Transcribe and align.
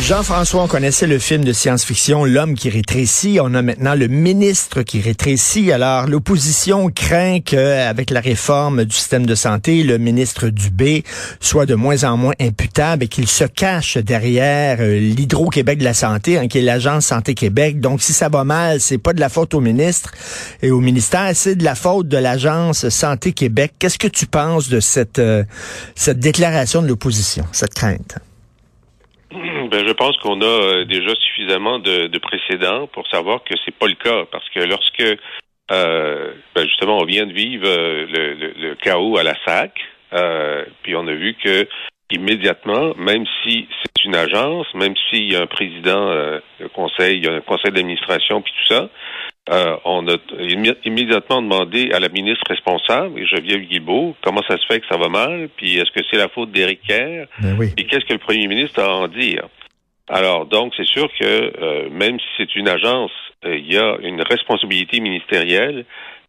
Jean-François, 0.00 0.62
on 0.62 0.68
connaissait 0.68 1.06
le 1.06 1.18
film 1.18 1.44
de 1.44 1.52
science-fiction 1.52 2.24
L'homme 2.24 2.54
qui 2.54 2.70
rétrécit. 2.70 3.38
On 3.42 3.52
a 3.52 3.60
maintenant 3.60 3.94
le 3.94 4.08
ministre 4.08 4.82
qui 4.82 5.02
rétrécit. 5.02 5.70
Alors, 5.70 6.06
l'opposition 6.06 6.88
craint 6.88 7.40
qu'avec 7.40 8.10
la 8.10 8.20
réforme 8.20 8.86
du 8.86 8.96
système 8.96 9.26
de 9.26 9.34
santé, 9.34 9.82
le 9.82 9.98
ministre 9.98 10.48
Dubé 10.48 11.04
soit 11.40 11.66
de 11.66 11.74
moins 11.74 12.04
en 12.04 12.16
moins 12.16 12.32
imputable 12.40 13.04
et 13.04 13.08
qu'il 13.08 13.28
se 13.28 13.44
cache 13.44 13.98
derrière 13.98 14.78
euh, 14.80 14.98
l'Hydro-Québec 14.98 15.78
de 15.78 15.84
la 15.84 15.94
santé, 15.94 16.38
hein, 16.38 16.48
qui 16.48 16.58
est 16.58 16.62
l'agence 16.62 17.06
Santé 17.06 17.34
Québec. 17.34 17.78
Donc, 17.78 18.00
si 18.00 18.14
ça 18.14 18.30
va 18.30 18.44
mal, 18.44 18.80
c'est 18.80 18.98
pas 18.98 19.12
de 19.12 19.20
la 19.20 19.28
faute 19.28 19.52
au 19.52 19.60
ministre 19.60 20.12
et 20.62 20.70
au 20.70 20.80
ministère, 20.80 21.30
c'est 21.34 21.54
de 21.54 21.64
la 21.64 21.74
faute 21.74 22.08
de 22.08 22.16
l'agence 22.16 22.88
Santé 22.88 23.32
Québec. 23.32 23.74
Qu'est-ce 23.78 23.98
que 23.98 24.08
tu 24.08 24.24
penses 24.24 24.70
de 24.70 24.80
cette, 24.80 25.18
euh, 25.18 25.44
cette 25.94 26.18
déclaration 26.18 26.80
de 26.80 26.88
l'opposition, 26.88 27.44
cette 27.52 27.74
crainte? 27.74 28.16
Ben, 29.72 29.88
je 29.88 29.92
pense 29.94 30.14
qu'on 30.18 30.42
a 30.42 30.44
euh, 30.44 30.84
déjà 30.84 31.14
suffisamment 31.14 31.78
de, 31.78 32.06
de, 32.06 32.18
précédents 32.18 32.88
pour 32.88 33.08
savoir 33.08 33.42
que 33.42 33.54
c'est 33.64 33.74
pas 33.74 33.86
le 33.86 33.94
cas, 33.94 34.26
parce 34.30 34.46
que 34.50 34.60
lorsque 34.60 35.00
euh, 35.70 36.32
ben 36.54 36.66
justement 36.66 36.98
on 36.98 37.06
vient 37.06 37.24
de 37.24 37.32
vivre 37.32 37.66
euh, 37.66 38.06
le, 38.06 38.34
le, 38.34 38.52
le, 38.54 38.74
chaos 38.74 39.16
à 39.16 39.22
la 39.22 39.34
SAC, 39.46 39.72
euh, 40.12 40.66
puis 40.82 40.94
on 40.94 41.06
a 41.06 41.14
vu 41.14 41.34
que 41.42 41.66
immédiatement, 42.10 42.92
même 42.98 43.24
si 43.42 43.66
c'est 43.82 44.04
une 44.04 44.14
agence, 44.14 44.66
même 44.74 44.92
s'il 45.08 45.32
y 45.32 45.36
a 45.36 45.40
un 45.40 45.46
président 45.46 46.10
de 46.10 46.66
conseil, 46.74 47.16
il 47.16 47.24
y 47.24 47.28
a 47.28 47.32
un 47.32 47.40
conseil 47.40 47.72
d'administration, 47.72 48.42
puis 48.42 48.52
tout 48.52 48.74
ça, 48.74 48.90
on 49.86 50.06
a 50.06 50.16
immédiatement 50.84 51.40
demandé 51.40 51.90
à 51.94 52.00
la 52.00 52.10
ministre 52.10 52.44
responsable, 52.46 53.18
et 53.18 53.24
Geneviève 53.24 53.62
Guilbeault, 53.62 54.14
comment 54.22 54.42
ça 54.46 54.58
se 54.58 54.66
fait 54.66 54.80
que 54.80 54.86
ça 54.90 54.98
va 54.98 55.08
mal, 55.08 55.48
puis 55.56 55.78
est-ce 55.78 55.90
que 55.90 56.04
c'est 56.10 56.18
la 56.18 56.28
faute 56.28 56.52
d'Éric 56.52 56.82
Kerr, 56.86 57.28
ben 57.40 57.56
oui. 57.58 57.72
et 57.78 57.84
qu'est-ce 57.84 58.04
que 58.04 58.12
le 58.12 58.18
premier 58.18 58.46
ministre 58.46 58.82
a 58.82 58.84
à 58.84 58.90
en 58.90 59.08
dire? 59.08 59.48
Alors, 60.08 60.46
donc, 60.46 60.72
c'est 60.76 60.86
sûr 60.86 61.08
que 61.18 61.24
euh, 61.24 61.90
même 61.90 62.18
si 62.18 62.26
c'est 62.36 62.56
une 62.56 62.68
agence, 62.68 63.12
euh, 63.44 63.56
il 63.56 63.72
y 63.72 63.78
a 63.78 63.96
une 64.02 64.22
responsabilité 64.22 65.00
ministérielle, 65.00 65.84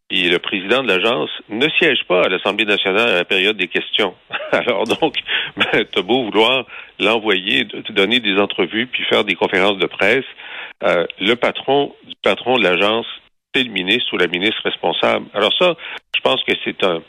et 0.09 0.29
le 0.29 0.37
président 0.37 0.83
de 0.83 0.87
l'agence 0.87 1.29
ne 1.49 1.67
siège 1.79 2.03
pas 2.07 2.23
à 2.23 2.29
l'Assemblée 2.29 2.65
nationale 2.65 3.09
à 3.09 3.15
la 3.15 3.25
période 3.25 3.57
des 3.57 3.67
questions. 3.67 4.13
Alors 4.51 4.83
donc, 4.85 5.15
ben, 5.57 5.85
t'as 5.91 6.01
beau 6.01 6.25
vouloir 6.25 6.65
l'envoyer, 6.99 7.65
donner 7.89 8.19
des 8.19 8.37
entrevues, 8.37 8.87
puis 8.87 9.03
faire 9.05 9.23
des 9.23 9.35
conférences 9.35 9.77
de 9.79 9.87
presse, 9.87 10.25
euh, 10.83 11.05
le 11.19 11.33
patron 11.35 11.95
du 12.05 12.13
patron 12.21 12.57
de 12.57 12.63
l'agence, 12.63 13.07
c'est 13.55 13.63
le 13.63 13.71
ministre 13.71 14.13
ou 14.13 14.17
la 14.17 14.27
ministre 14.27 14.61
responsable. 14.63 15.25
Alors 15.33 15.53
ça, 15.57 15.75
je 16.15 16.21
pense 16.21 16.43
que 16.43 16.53
c'est 16.63 16.83
un 16.83 17.01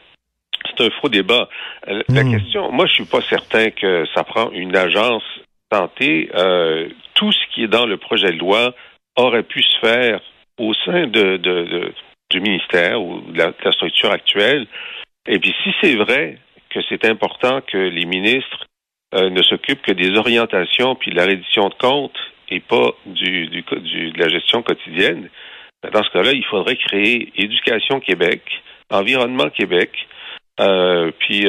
c'est 0.76 0.86
un 0.86 0.90
faux 1.00 1.10
débat. 1.10 1.48
Euh, 1.88 2.02
la 2.08 2.24
Mm. 2.24 2.38
question, 2.38 2.72
moi, 2.72 2.86
je 2.86 2.94
suis 2.94 3.04
pas 3.04 3.20
certain 3.20 3.70
que 3.70 4.06
ça 4.14 4.24
prend 4.24 4.50
une 4.52 4.74
agence 4.74 5.22
Euh, 6.34 6.88
tout 7.14 7.32
ce 7.32 7.54
qui 7.54 7.64
est 7.64 7.68
dans 7.68 7.86
le 7.86 7.96
projet 7.96 8.30
de 8.30 8.38
loi 8.38 8.74
aurait 9.16 9.42
pu 9.42 9.62
se 9.62 9.78
faire 9.80 10.20
au 10.58 10.74
sein 10.74 11.06
du 11.06 12.40
ministère 12.40 13.00
ou 13.02 13.20
de 13.20 13.38
la, 13.38 13.72
structure 13.72 14.10
actuelle. 14.10 14.66
Et 15.26 15.38
puis, 15.38 15.54
si 15.62 15.70
c'est 15.80 15.96
vrai 15.96 16.38
que 16.70 16.80
c'est 16.88 17.04
important 17.06 17.60
que 17.60 17.78
les 17.78 18.04
ministres 18.04 18.66
euh, 19.14 19.30
ne 19.30 19.42
s'occupent 19.42 19.82
que 19.82 19.92
des 19.92 20.16
orientations 20.16 20.96
puis 20.96 21.10
de 21.10 21.16
la 21.16 21.24
reddition 21.24 21.68
de 21.68 21.74
comptes 21.74 22.18
et 22.48 22.60
pas 22.60 22.90
du, 23.06 23.46
de 23.48 24.18
la 24.18 24.28
gestion 24.28 24.62
quotidienne, 24.62 25.28
ben, 25.82 25.90
dans 25.90 26.02
ce 26.02 26.10
cas-là, 26.10 26.32
il 26.32 26.44
faudrait 26.44 26.76
créer 26.76 27.32
Éducation 27.36 28.00
Québec, 28.00 28.42
Environnement 28.90 29.50
Québec, 29.50 29.90
euh, 30.60 31.10
puis 31.18 31.46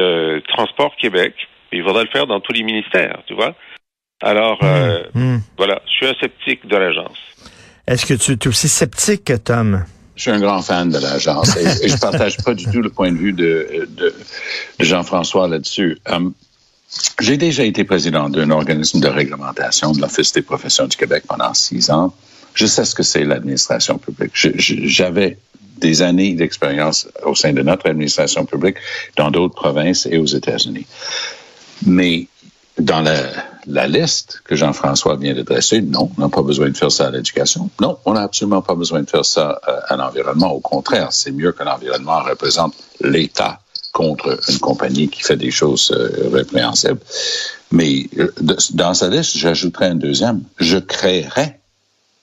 Transport 0.47 0.95
Québec. 0.97 1.33
Il 1.71 1.83
faudrait 1.83 2.03
le 2.03 2.09
faire 2.09 2.27
dans 2.27 2.39
tous 2.39 2.53
les 2.53 2.63
ministères, 2.63 3.17
tu 3.27 3.33
vois. 3.33 3.55
Alors, 4.21 4.59
euh, 4.63 5.03
Mmh. 5.13 5.37
voilà, 5.57 5.81
je 5.87 5.91
suis 5.91 6.07
un 6.07 6.13
sceptique 6.19 6.67
de 6.67 6.77
l'agence. 6.77 7.17
Est-ce 7.87 8.05
que 8.05 8.13
tu 8.13 8.33
es 8.33 8.47
aussi 8.47 8.67
sceptique, 8.67 9.31
Tom? 9.43 9.85
Je 10.15 10.21
suis 10.21 10.31
un 10.31 10.39
grand 10.39 10.61
fan 10.61 10.89
de 10.89 10.97
l'agence 10.97 11.55
et, 11.57 11.85
et 11.85 11.89
je 11.89 11.97
partage 12.01 12.37
pas 12.37 12.53
du 12.53 12.65
tout 12.65 12.81
le 12.81 12.89
point 12.89 13.11
de 13.11 13.17
vue 13.17 13.33
de, 13.33 13.87
de, 13.89 14.15
de 14.79 14.85
Jean-François 14.85 15.47
là-dessus. 15.47 15.97
Um, 16.09 16.33
j'ai 17.19 17.35
déjà 17.37 17.63
été 17.63 17.83
président 17.83 18.29
d'un 18.29 18.49
organisme 18.51 19.01
de 19.01 19.07
réglementation 19.07 19.91
de 19.91 19.99
l'Office 20.01 20.31
des 20.31 20.41
professions 20.41 20.87
du 20.87 20.95
Québec 20.95 21.23
pendant 21.27 21.53
six 21.53 21.89
ans. 21.89 22.13
Je 22.53 22.65
sais 22.65 22.85
ce 22.85 22.95
que 22.95 23.03
c'est 23.03 23.25
l'administration 23.25 23.97
publique. 23.97 24.31
J'avais 24.35 25.37
des 25.77 26.01
années 26.01 26.33
d'expérience 26.33 27.09
au 27.25 27.35
sein 27.35 27.51
de 27.51 27.61
notre 27.61 27.89
administration 27.89 28.45
publique 28.45 28.77
dans 29.17 29.29
d'autres 29.29 29.55
provinces 29.55 30.05
et 30.05 30.17
aux 30.17 30.25
États-Unis. 30.25 30.85
Mais 31.85 32.27
dans 32.77 33.01
la, 33.01 33.17
la 33.67 33.87
liste 33.87 34.41
que 34.43 34.55
Jean-François 34.55 35.15
vient 35.15 35.33
de 35.33 35.41
dresser, 35.41 35.81
non, 35.81 36.11
on 36.17 36.21
n'a 36.21 36.29
pas 36.29 36.41
besoin 36.41 36.69
de 36.69 36.77
faire 36.77 36.91
ça 36.91 37.07
à 37.07 37.11
l'éducation. 37.11 37.69
Non, 37.81 37.97
on 38.05 38.13
n'a 38.13 38.21
absolument 38.21 38.61
pas 38.61 38.75
besoin 38.75 39.01
de 39.01 39.09
faire 39.09 39.25
ça 39.25 39.59
euh, 39.67 39.79
à 39.87 39.95
l'environnement. 39.95 40.51
Au 40.51 40.59
contraire, 40.59 41.11
c'est 41.11 41.31
mieux 41.31 41.51
que 41.51 41.63
l'environnement 41.63 42.21
représente 42.21 42.75
l'État 43.01 43.59
contre 43.91 44.37
une 44.49 44.59
compagnie 44.59 45.07
qui 45.07 45.23
fait 45.23 45.37
des 45.37 45.51
choses 45.51 45.91
euh, 45.91 46.29
répréhensibles. 46.33 46.99
Mais 47.71 48.09
euh, 48.17 48.33
dans 48.73 48.93
sa 48.93 49.09
liste, 49.09 49.37
j'ajouterais 49.37 49.87
un 49.87 49.95
deuxième. 49.95 50.43
Je 50.57 50.77
créerais 50.77 51.59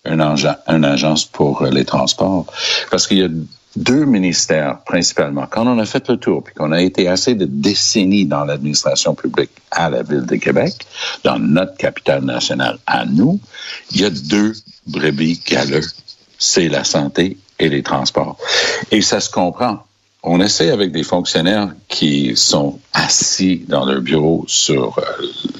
une 0.04 0.84
agence 0.84 1.24
pour 1.24 1.64
les 1.64 1.84
transports 1.84 2.46
parce 2.90 3.06
qu'il 3.06 3.18
y 3.18 3.22
a 3.22 3.28
deux 3.76 4.04
ministères 4.04 4.78
principalement. 4.84 5.46
Quand 5.50 5.66
on 5.66 5.78
a 5.78 5.86
fait 5.86 6.08
le 6.08 6.16
tour, 6.16 6.44
puis 6.44 6.54
qu'on 6.54 6.72
a 6.72 6.82
été 6.82 7.08
assez 7.08 7.34
de 7.34 7.46
décennies 7.46 8.26
dans 8.26 8.44
l'administration 8.44 9.14
publique 9.14 9.50
à 9.70 9.88
la 9.88 10.02
ville 10.02 10.26
de 10.26 10.36
Québec, 10.36 10.74
dans 11.24 11.38
notre 11.38 11.76
capitale 11.76 12.24
nationale 12.24 12.78
à 12.86 13.06
nous, 13.06 13.40
il 13.92 14.02
y 14.02 14.04
a 14.04 14.10
deux 14.10 14.52
brebis 14.86 15.40
galeux. 15.46 15.86
C'est 16.38 16.68
la 16.68 16.84
santé 16.84 17.36
et 17.58 17.68
les 17.68 17.82
transports. 17.82 18.36
Et 18.90 19.00
ça 19.00 19.20
se 19.20 19.30
comprend. 19.30 19.78
On 20.24 20.40
essaie 20.40 20.70
avec 20.70 20.92
des 20.92 21.02
fonctionnaires 21.02 21.70
qui 21.88 22.36
sont 22.36 22.78
assis 22.92 23.64
dans 23.66 23.84
leur 23.84 24.00
bureau 24.00 24.44
sur 24.46 24.98
euh, 24.98 25.02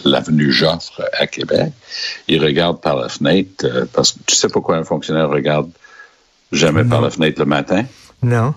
l'avenue 0.05 0.53
Joffre 0.53 1.03
à 1.19 1.27
Québec. 1.27 1.73
Ils 2.29 2.41
regardent 2.41 2.81
par 2.81 2.97
la 2.97 3.09
fenêtre, 3.09 3.65
euh, 3.65 3.87
parce 3.93 4.13
que 4.13 4.19
tu 4.25 4.37
sais 4.37 4.49
pourquoi 4.49 4.77
un 4.77 4.85
fonctionnaire 4.85 5.29
regarde 5.29 5.69
jamais 6.53 6.85
non. 6.85 6.91
par 6.91 7.01
la 7.01 7.11
fenêtre 7.11 7.41
le 7.41 7.47
matin? 7.47 7.85
Non. 8.23 8.55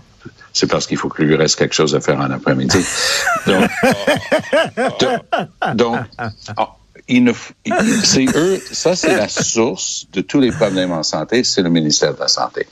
C'est 0.53 0.67
parce 0.67 0.87
qu'il 0.87 0.97
faut 0.97 1.09
qu'il 1.09 1.25
lui 1.25 1.35
reste 1.35 1.57
quelque 1.57 1.75
chose 1.75 1.95
à 1.95 1.99
faire 1.99 2.19
en 2.19 2.31
après-midi. 2.31 2.77
Donc, 3.45 3.69
donc, 4.99 5.21
donc 5.75 5.99
oh, 6.57 6.67
c'est 8.03 8.25
eux, 8.35 8.61
ça 8.71 8.95
c'est 8.95 9.15
la 9.15 9.27
source 9.27 10.07
de 10.13 10.21
tous 10.21 10.39
les 10.39 10.51
problèmes 10.51 10.91
en 10.91 11.03
santé, 11.03 11.43
c'est 11.43 11.61
le 11.61 11.69
ministère 11.69 12.15
de 12.15 12.19
la 12.19 12.27
Santé. 12.27 12.65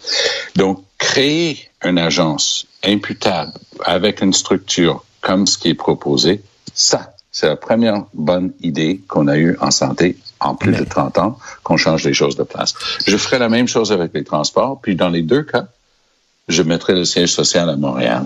Donc, 0.55 0.83
créer 0.97 1.59
une 1.83 1.99
agence 1.99 2.65
imputable 2.83 3.51
avec 3.85 4.21
une 4.21 4.33
structure 4.33 5.03
comme 5.21 5.45
ce 5.45 5.57
qui 5.57 5.69
est 5.69 5.75
proposé, 5.75 6.41
ça, 6.73 7.13
c'est 7.31 7.47
la 7.47 7.55
première 7.55 8.05
bonne 8.13 8.53
idée 8.61 9.01
qu'on 9.07 9.27
a 9.27 9.37
eue 9.37 9.55
en 9.59 9.71
santé 9.71 10.17
en 10.39 10.55
plus 10.55 10.71
Mais... 10.71 10.79
de 10.79 10.85
30 10.85 11.17
ans, 11.19 11.37
qu'on 11.63 11.77
change 11.77 12.03
les 12.03 12.13
choses 12.13 12.35
de 12.35 12.43
place. 12.43 12.73
Je 13.05 13.17
ferai 13.17 13.39
la 13.39 13.49
même 13.49 13.67
chose 13.67 13.91
avec 13.91 14.13
les 14.13 14.23
transports, 14.23 14.79
puis 14.81 14.95
dans 14.95 15.09
les 15.09 15.21
deux 15.21 15.43
cas, 15.43 15.67
je 16.47 16.63
mettrai 16.63 16.93
le 16.93 17.05
siège 17.05 17.31
social 17.31 17.69
à 17.69 17.75
Montréal. 17.75 18.25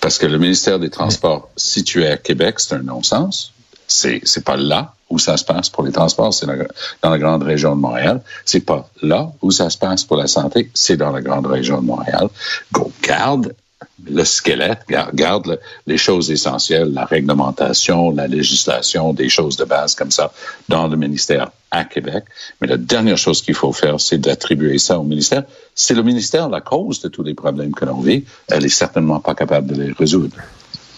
Parce 0.00 0.18
que 0.18 0.26
le 0.26 0.38
ministère 0.38 0.78
des 0.78 0.90
Transports 0.90 1.48
situé 1.56 2.06
à 2.08 2.16
Québec, 2.16 2.58
c'est 2.58 2.74
un 2.74 2.82
non-sens. 2.82 3.52
C'est, 3.86 4.20
c'est 4.24 4.44
pas 4.44 4.56
là 4.56 4.94
où 5.10 5.18
ça 5.18 5.36
se 5.36 5.44
passe 5.44 5.70
pour 5.70 5.84
les 5.84 5.92
transports, 5.92 6.34
c'est 6.34 6.46
dans 6.46 7.10
la 7.10 7.18
grande 7.18 7.42
région 7.42 7.74
de 7.74 7.80
Montréal. 7.80 8.20
C'est 8.44 8.60
pas 8.60 8.88
là 9.00 9.32
où 9.40 9.50
ça 9.50 9.70
se 9.70 9.78
passe 9.78 10.04
pour 10.04 10.16
la 10.16 10.26
santé, 10.26 10.70
c'est 10.74 10.96
dans 10.96 11.10
la 11.10 11.22
grande 11.22 11.46
région 11.46 11.80
de 11.80 11.86
Montréal. 11.86 12.28
Go, 12.72 12.92
garde 13.02 13.54
le 14.04 14.24
squelette, 14.24 14.80
garde 15.14 15.46
le, 15.46 15.60
les 15.86 15.98
choses 15.98 16.30
essentielles, 16.30 16.92
la 16.92 17.04
réglementation, 17.04 18.10
la 18.10 18.26
législation, 18.26 19.12
des 19.12 19.28
choses 19.28 19.56
de 19.56 19.64
base 19.64 19.94
comme 19.94 20.10
ça 20.10 20.32
dans 20.68 20.88
le 20.88 20.96
ministère 20.96 21.50
à 21.70 21.84
Québec. 21.84 22.24
Mais 22.60 22.68
la 22.68 22.76
dernière 22.76 23.18
chose 23.18 23.42
qu'il 23.42 23.54
faut 23.54 23.72
faire, 23.72 24.00
c'est 24.00 24.18
d'attribuer 24.18 24.78
ça 24.78 24.98
au 24.98 25.04
ministère. 25.04 25.44
C'est 25.74 25.94
le 25.94 26.02
ministère 26.02 26.48
la 26.48 26.60
cause 26.60 27.00
de 27.02 27.08
tous 27.08 27.22
les 27.22 27.34
problèmes 27.34 27.74
que 27.74 27.84
l'on 27.84 28.00
vit. 28.00 28.24
Elle 28.48 28.64
est 28.64 28.68
certainement 28.70 29.20
pas 29.20 29.34
capable 29.34 29.74
de 29.74 29.82
les 29.82 29.92
résoudre. 29.92 30.36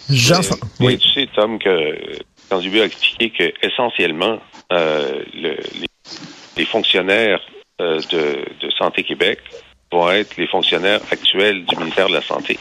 Jean 0.08 0.40
mais, 0.80 0.86
oui. 0.86 0.98
tu 0.98 1.08
sais, 1.10 1.28
Tom, 1.34 1.58
que 1.58 2.18
quand 2.48 2.60
Dubé 2.60 2.82
a 2.82 2.84
expliqué 2.84 3.30
que 3.30 3.66
essentiellement 3.66 4.40
euh, 4.72 5.22
le, 5.34 5.56
les, 5.78 5.86
les, 6.56 6.64
fonctionnaires 6.64 7.40
euh, 7.80 8.00
de, 8.10 8.66
de 8.66 8.70
Santé 8.72 9.04
Québec 9.04 9.38
vont 9.92 10.10
être 10.10 10.37
les 10.37 10.46
fonctionnaires 10.46 11.00
actuels 11.10 11.64
du 11.64 11.76
ministère 11.76 12.08
de 12.08 12.14
la 12.14 12.22
Santé. 12.22 12.58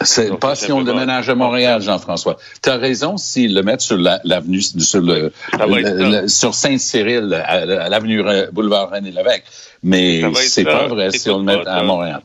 C'est 0.00 0.36
pas 0.36 0.56
si 0.56 0.72
on 0.72 0.80
le 0.80 0.84
déménage 0.84 1.28
à 1.28 1.36
Montréal, 1.36 1.80
Jean-François. 1.80 2.36
Tu 2.60 2.68
as 2.70 2.76
raison 2.76 3.16
s'ils 3.16 3.54
le 3.54 3.62
mettent 3.62 3.82
sur 3.82 3.96
la- 3.96 4.20
l'avenue, 4.24 4.60
sur 4.60 5.00
le, 5.00 5.32
va 5.56 6.26
sur 6.28 6.54
Saint-Cyril, 6.54 7.32
à, 7.34 7.84
à 7.84 7.88
l'avenue 7.88 8.20
Boulevard 8.52 8.90
René-Lévesque. 8.90 9.44
Mais 9.84 10.20
Ça 10.20 10.28
va 10.28 10.40
être 10.40 10.48
c'est 10.48 10.64
pas 10.64 10.86
vrai 10.88 11.10
si 11.12 11.30
on 11.30 11.38
le 11.38 11.44
met 11.44 11.66
à. 11.68 11.82
Montréal. 11.84 12.20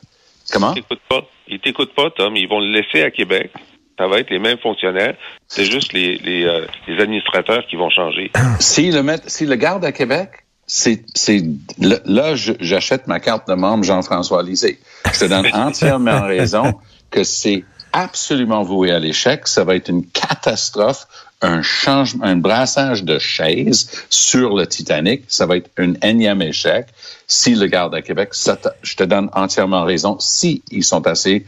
Comment? 0.51 0.71
Ils 0.73 0.81
t'écoutent 0.81 1.01
pas. 1.07 1.21
Ils 1.47 1.59
t'écoutent 1.59 1.93
pas, 1.95 2.09
Tom. 2.09 2.35
Ils 2.35 2.47
vont 2.47 2.59
le 2.59 2.71
laisser 2.71 3.03
à 3.03 3.11
Québec. 3.11 3.51
Ça 3.99 4.07
va 4.07 4.19
être 4.19 4.29
les 4.31 4.39
mêmes 4.39 4.57
fonctionnaires. 4.59 5.15
C'est 5.47 5.65
juste 5.65 5.93
les, 5.93 6.17
les, 6.17 6.45
euh, 6.45 6.65
les 6.87 6.99
administrateurs 7.01 7.65
qui 7.67 7.75
vont 7.75 7.89
changer. 7.91 8.31
S'ils 8.59 8.93
le 8.95 9.03
mettent, 9.03 9.29
s'ils 9.29 9.49
le 9.49 9.55
gardent 9.55 9.85
à 9.85 9.91
Québec, 9.91 10.29
c'est, 10.67 11.05
c'est, 11.15 11.43
là, 11.79 12.35
j'achète 12.35 13.07
ma 13.07 13.21
carte 13.21 13.47
de 13.47 13.53
membre 13.53 13.85
Jean-François 13.85 14.43
Lisée. 14.43 14.79
Je 15.13 15.19
te 15.19 15.25
donne 15.25 15.47
entièrement 15.53 16.21
raison 16.27 16.73
que 17.09 17.23
c'est 17.23 17.63
absolument 17.93 18.63
voué 18.63 18.91
à 18.91 18.99
l'échec. 18.99 19.47
Ça 19.47 19.63
va 19.63 19.75
être 19.75 19.87
une 19.87 20.05
catastrophe, 20.05 21.07
un 21.41 21.61
changement, 21.61 22.25
un 22.25 22.35
brassage 22.35 23.05
de 23.05 23.17
chaises 23.17 23.89
sur 24.09 24.55
le 24.55 24.67
Titanic. 24.67 25.23
Ça 25.29 25.45
va 25.45 25.55
être 25.55 25.69
un 25.77 25.93
énième 26.01 26.41
échec. 26.41 26.87
S'ils 27.27 27.59
le 27.59 27.67
gardent 27.67 27.95
à 27.95 28.01
Québec, 28.01 28.29
ça 28.33 28.57
je 28.81 28.95
te 28.97 29.03
donne 29.03 29.29
entièrement 29.33 29.85
raison. 29.85 30.17
Si 30.19 30.63
ils 30.69 30.83
sont 30.83 31.07
assez, 31.07 31.45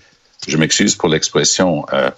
je 0.48 0.56
m'excuse 0.56 0.96
pour 0.96 1.10
l'expression, 1.10 1.86
euh, 1.92 2.10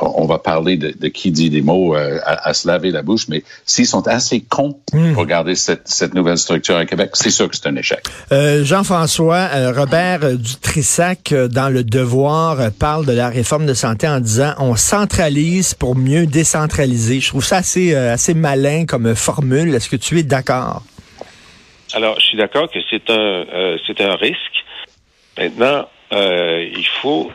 on 0.00 0.26
va 0.26 0.38
parler 0.38 0.76
de, 0.76 0.92
de 0.98 1.08
qui 1.08 1.30
dit 1.30 1.50
des 1.50 1.62
mots 1.62 1.94
euh, 1.96 2.18
à, 2.24 2.48
à 2.48 2.54
se 2.54 2.66
laver 2.66 2.90
la 2.90 3.02
bouche, 3.02 3.28
mais 3.28 3.44
s'ils 3.64 3.86
sont 3.86 4.06
assez 4.08 4.40
cons 4.40 4.78
pour 5.14 5.26
garder 5.26 5.54
cette, 5.54 5.86
cette 5.86 6.14
nouvelle 6.14 6.38
structure 6.38 6.76
à 6.76 6.84
Québec, 6.86 7.10
c'est 7.14 7.30
sûr 7.30 7.48
que 7.48 7.56
c'est 7.56 7.68
un 7.68 7.76
échec. 7.76 8.00
Euh, 8.32 8.64
Jean-François, 8.64 9.48
euh, 9.54 9.72
Robert 9.72 10.24
euh, 10.24 10.34
Dutrissac, 10.34 11.32
euh, 11.32 11.48
dans 11.48 11.68
Le 11.68 11.84
Devoir, 11.84 12.60
euh, 12.60 12.70
parle 12.76 13.06
de 13.06 13.12
la 13.12 13.28
réforme 13.28 13.66
de 13.66 13.74
santé 13.74 14.08
en 14.08 14.20
disant 14.20 14.54
on 14.58 14.74
centralise 14.76 15.74
pour 15.74 15.94
mieux 15.96 16.26
décentraliser. 16.26 17.20
Je 17.20 17.28
trouve 17.28 17.44
ça 17.44 17.58
assez, 17.58 17.94
euh, 17.94 18.12
assez 18.12 18.34
malin 18.34 18.84
comme 18.86 19.14
formule. 19.14 19.74
Est-ce 19.74 19.88
que 19.88 19.96
tu 19.96 20.18
es 20.18 20.22
d'accord? 20.22 20.82
Alors, 21.94 22.18
je 22.18 22.24
suis 22.24 22.38
d'accord 22.38 22.70
que 22.70 22.78
c'est 22.90 23.10
un, 23.10 23.44
euh, 23.52 23.76
c'est 23.86 24.00
un 24.00 24.16
risque. 24.16 24.38
Maintenant, 25.38 25.86
euh, 26.12 26.66
il 26.74 26.86
faut. 27.00 27.30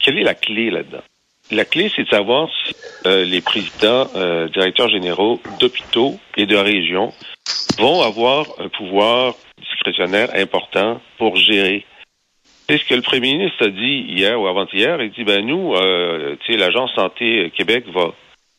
Quelle 0.00 0.18
est 0.18 0.24
la 0.24 0.34
clé 0.34 0.70
là-dedans? 0.70 1.02
La 1.50 1.64
clé, 1.64 1.90
c'est 1.94 2.04
de 2.04 2.08
savoir 2.08 2.48
si 2.64 2.74
euh, 3.04 3.24
les 3.24 3.40
présidents, 3.40 4.06
euh, 4.14 4.48
directeurs 4.48 4.88
généraux 4.88 5.40
d'hôpitaux 5.60 6.18
et 6.36 6.46
de 6.46 6.56
régions 6.56 7.12
vont 7.78 8.00
avoir 8.00 8.46
un 8.58 8.68
pouvoir 8.68 9.34
discrétionnaire 9.58 10.30
important 10.34 11.00
pour 11.18 11.36
gérer. 11.36 11.84
C'est 12.68 12.78
ce 12.78 12.84
que 12.84 12.94
le 12.94 13.02
premier 13.02 13.34
ministre 13.36 13.66
a 13.66 13.68
dit 13.68 14.06
hier 14.08 14.40
ou 14.40 14.46
avant-hier. 14.46 15.02
Il 15.02 15.10
dit, 15.10 15.24
ben 15.24 15.44
nous, 15.44 15.74
euh, 15.74 16.36
l'Agence 16.48 16.92
Santé 16.94 17.52
Québec 17.56 17.84
va 17.92 18.14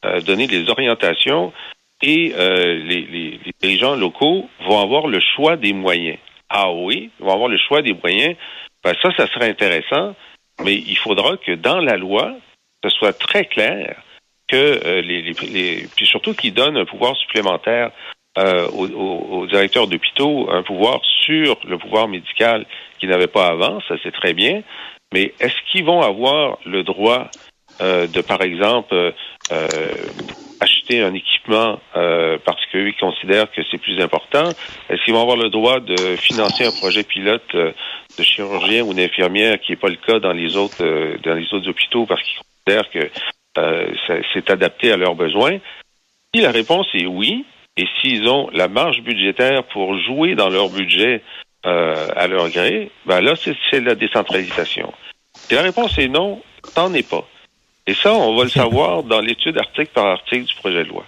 euh, 0.05 0.21
donner 0.21 0.45
des 0.47 0.69
orientations 0.69 1.53
et 2.01 2.33
les 2.35 3.39
dirigeants 3.61 3.95
locaux 3.95 4.49
vont 4.67 4.81
avoir 4.81 5.07
le 5.07 5.21
choix 5.35 5.55
des 5.55 5.71
moyens. 5.71 6.17
Ah 6.49 6.69
oui, 6.69 7.09
ils 7.17 7.25
vont 7.25 7.31
avoir 7.31 7.47
le 7.47 7.57
choix 7.57 7.81
des 7.81 7.93
moyens. 7.93 8.35
Ben 8.83 8.93
ça, 9.01 9.09
ça 9.15 9.25
serait 9.27 9.49
intéressant, 9.49 10.13
mais 10.63 10.75
il 10.75 10.97
faudra 10.97 11.37
que 11.37 11.53
dans 11.53 11.79
la 11.79 11.97
loi, 11.97 12.35
ce 12.83 12.89
soit 12.89 13.13
très 13.13 13.45
clair 13.45 14.01
que 14.47 14.55
euh, 14.85 15.01
les, 15.01 15.21
les, 15.21 15.33
les- 15.47 15.87
puis 15.95 16.05
surtout 16.05 16.33
qu'ils 16.33 16.53
donnent 16.53 16.77
un 16.77 16.85
pouvoir 16.85 17.15
supplémentaire 17.15 17.91
euh, 18.37 18.67
aux, 18.69 19.45
directeurs 19.47 19.87
d'hôpitaux, 19.87 20.49
un 20.51 20.63
pouvoir 20.63 20.99
sur 21.21 21.57
le 21.65 21.77
pouvoir 21.77 22.07
médical 22.07 22.65
qu'ils 22.99 23.09
n'avaient 23.09 23.27
pas 23.27 23.47
avant, 23.47 23.79
ça 23.87 23.95
c'est 24.03 24.11
très 24.11 24.33
bien, 24.33 24.63
mais 25.13 25.33
est-ce 25.39 25.55
qu'ils 25.71 25.85
vont 25.85 26.01
avoir 26.01 26.57
le 26.65 26.83
droit 26.83 27.29
euh, 27.81 28.07
de, 28.07 28.21
par 28.21 28.41
exemple, 28.41 28.93
euh, 28.93 29.11
euh, 29.51 29.67
acheter 30.63 31.01
un 31.01 31.13
équipement 31.13 31.79
euh, 31.95 32.37
parce 32.43 32.65
qu'ils 32.67 32.95
considèrent 32.95 33.51
que 33.51 33.61
c'est 33.69 33.77
plus 33.77 33.99
important? 34.01 34.49
Est-ce 34.89 35.03
qu'ils 35.03 35.13
vont 35.13 35.21
avoir 35.21 35.37
le 35.37 35.49
droit 35.49 35.79
de 35.79 35.97
financer 36.15 36.65
un 36.65 36.71
projet 36.71 37.03
pilote 37.03 37.43
euh, 37.55 37.71
de 38.17 38.23
chirurgien 38.23 38.83
ou 38.83 38.93
d'infirmière 38.93 39.59
qui 39.59 39.71
n'est 39.71 39.77
pas 39.77 39.89
le 39.89 39.97
cas 39.97 40.19
dans 40.19 40.31
les 40.31 40.55
autres 40.55 40.83
euh, 40.83 41.17
dans 41.23 41.35
les 41.35 41.53
autres 41.53 41.69
hôpitaux 41.69 42.05
parce 42.05 42.21
qu'ils 42.23 42.39
considèrent 42.65 42.89
que 42.89 43.09
euh, 43.57 44.23
c'est 44.33 44.49
adapté 44.49 44.91
à 44.91 44.97
leurs 44.97 45.15
besoins? 45.15 45.57
Si 46.33 46.41
la 46.41 46.51
réponse 46.51 46.87
est 46.93 47.05
oui, 47.05 47.45
et 47.77 47.85
s'ils 48.01 48.27
ont 48.27 48.49
la 48.53 48.67
marge 48.67 49.01
budgétaire 49.01 49.63
pour 49.65 49.99
jouer 49.99 50.35
dans 50.35 50.49
leur 50.49 50.69
budget 50.69 51.21
à 51.65 52.27
leur 52.27 52.49
gré, 52.49 52.91
ben 53.05 53.21
là, 53.21 53.35
c'est 53.37 53.55
c'est 53.69 53.79
la 53.79 53.95
décentralisation. 53.95 54.91
Si 55.33 55.53
la 55.53 55.61
réponse 55.61 55.97
est 55.97 56.09
non, 56.09 56.41
t'en 56.75 56.93
es 56.93 57.03
pas. 57.03 57.25
Et 57.85 57.93
ça, 57.93 58.13
on 58.13 58.35
va 58.37 58.43
le 58.45 58.49
savoir 58.49 59.03
dans 59.03 59.19
l'étude 59.19 59.57
article 59.57 59.91
par 59.93 60.05
article 60.05 60.45
du 60.45 60.55
projet 60.55 60.83
de 60.83 60.89
loi. 60.89 61.05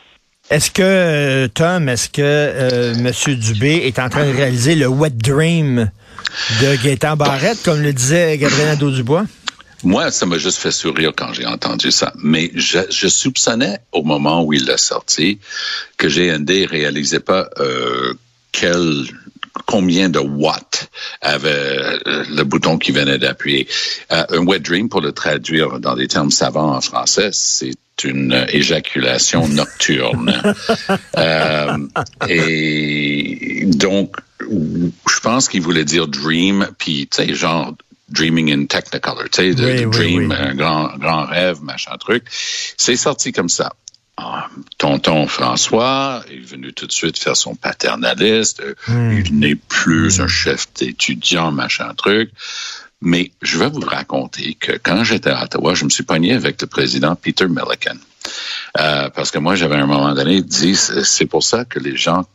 Est-ce 0.50 0.70
que, 0.70 0.82
euh, 0.84 1.48
Tom, 1.48 1.90
est-ce 1.90 2.10
que 2.10 2.22
euh, 2.22 2.94
M. 2.94 3.36
Dubé 3.36 3.84
est 3.86 3.98
en 3.98 4.10
train 4.10 4.26
de 4.26 4.36
réaliser 4.36 4.76
le 4.76 4.88
wet 4.88 5.12
dream 5.12 5.90
de 6.62 6.76
Gaétan 6.84 7.16
Barrette, 7.16 7.64
comme 7.64 7.82
le 7.82 7.94
disait 7.94 8.38
Gabriel 8.38 8.68
Nadeau-Dubois? 8.68 9.26
Moi, 9.84 10.12
ça 10.12 10.26
m'a 10.26 10.38
juste 10.38 10.60
fait 10.60 10.72
sourire 10.72 11.14
quand 11.16 11.34
j'ai 11.34 11.46
entendu 11.46 11.92
ça. 11.92 12.12
Mais 12.24 12.52
je, 12.56 12.80
je 12.90 13.08
soupçonnais 13.08 13.80
au 13.92 14.04
moment 14.04 14.44
où 14.44 14.54
il 14.54 14.66
l'a 14.66 14.78
sorti 14.78 15.40
que 15.98 16.08
GND 16.08 16.68
réalisait 16.70 17.20
pas 17.20 17.50
euh, 17.60 18.14
quel 18.52 19.06
combien 19.66 20.10
de 20.10 20.20
watts 20.20 20.90
avait 21.22 21.50
euh, 21.50 22.24
le 22.30 22.44
bouton 22.44 22.78
qui 22.78 22.92
venait 22.92 23.18
d'appuyer. 23.18 23.68
Euh, 24.12 24.26
un 24.30 24.46
wet 24.46 24.60
dream, 24.60 24.90
pour 24.90 25.02
le 25.02 25.12
traduire 25.12 25.80
dans 25.80 25.96
des 25.96 26.08
termes 26.08 26.32
savants 26.32 26.76
en 26.76 26.82
français, 26.82 27.30
c'est 27.32 27.74
une 28.04 28.46
éjaculation 28.50 29.48
nocturne. 29.50 30.42
Euh, 31.18 31.78
et 32.28 33.64
donc, 33.66 34.16
je 34.42 35.20
pense 35.22 35.48
qu'il 35.48 35.62
voulait 35.62 35.86
dire 35.86 36.08
dream, 36.08 36.68
puis 36.78 37.08
tu 37.10 37.24
sais, 37.24 37.34
genre 37.34 37.74
dreaming 38.10 38.52
in 38.54 38.66
technicolor, 38.66 39.24
tu 39.32 39.54
sais, 39.54 39.62
Oui, 39.64 39.86
oui, 39.86 39.90
dream, 39.90 40.30
oui. 40.30 40.36
un 40.38 40.54
grand, 40.54 40.90
grand 40.98 41.26
rêve, 41.26 41.62
machin 41.64 41.96
truc. 42.00 42.24
C'est 42.30 42.98
sorti 42.98 43.32
comme 43.32 43.50
ça. 43.50 43.74
Ah, 44.18 44.48
tonton 44.78 45.28
François 45.28 46.24
est 46.32 46.40
venu 46.40 46.72
tout 46.74 46.88
de 46.88 46.92
suite 46.92 47.20
faire 47.20 47.36
son 47.36 47.56
paternaliste. 47.56 48.62
Euh, 48.62 49.22
Il 49.26 49.40
n'est 49.40 49.56
plus 49.56 50.22
un 50.22 50.28
chef 50.28 50.68
d'étudiant, 50.74 51.52
machin 51.52 51.94
truc. 51.96 52.32
Mais 53.02 53.32
je 53.42 53.60
vais 53.60 53.70
vous 53.70 53.82
raconter 53.82 54.54
que 54.54 54.72
quand 54.82 55.04
j'étais 55.04 55.30
à 55.30 55.44
Ottawa, 55.44 55.76
je 55.76 55.84
me 55.84 55.90
suis 55.90 56.04
pogné 56.04 56.34
avec 56.34 56.62
le 56.62 56.68
président 56.68 57.16
Peter 57.16 57.48
Milliken. 57.48 58.00
Euh, 58.80 59.10
parce 59.10 59.32
que 59.32 59.38
moi, 59.38 59.56
j'avais 59.56 59.76
à 59.76 59.84
un 59.84 59.86
moment 59.86 60.14
donné 60.14 60.42
dit, 60.42 60.76
c'est 60.76 61.26
pour 61.26 61.44
ça 61.44 61.66
que 61.66 61.80
les 61.80 61.98
gens 61.98 62.26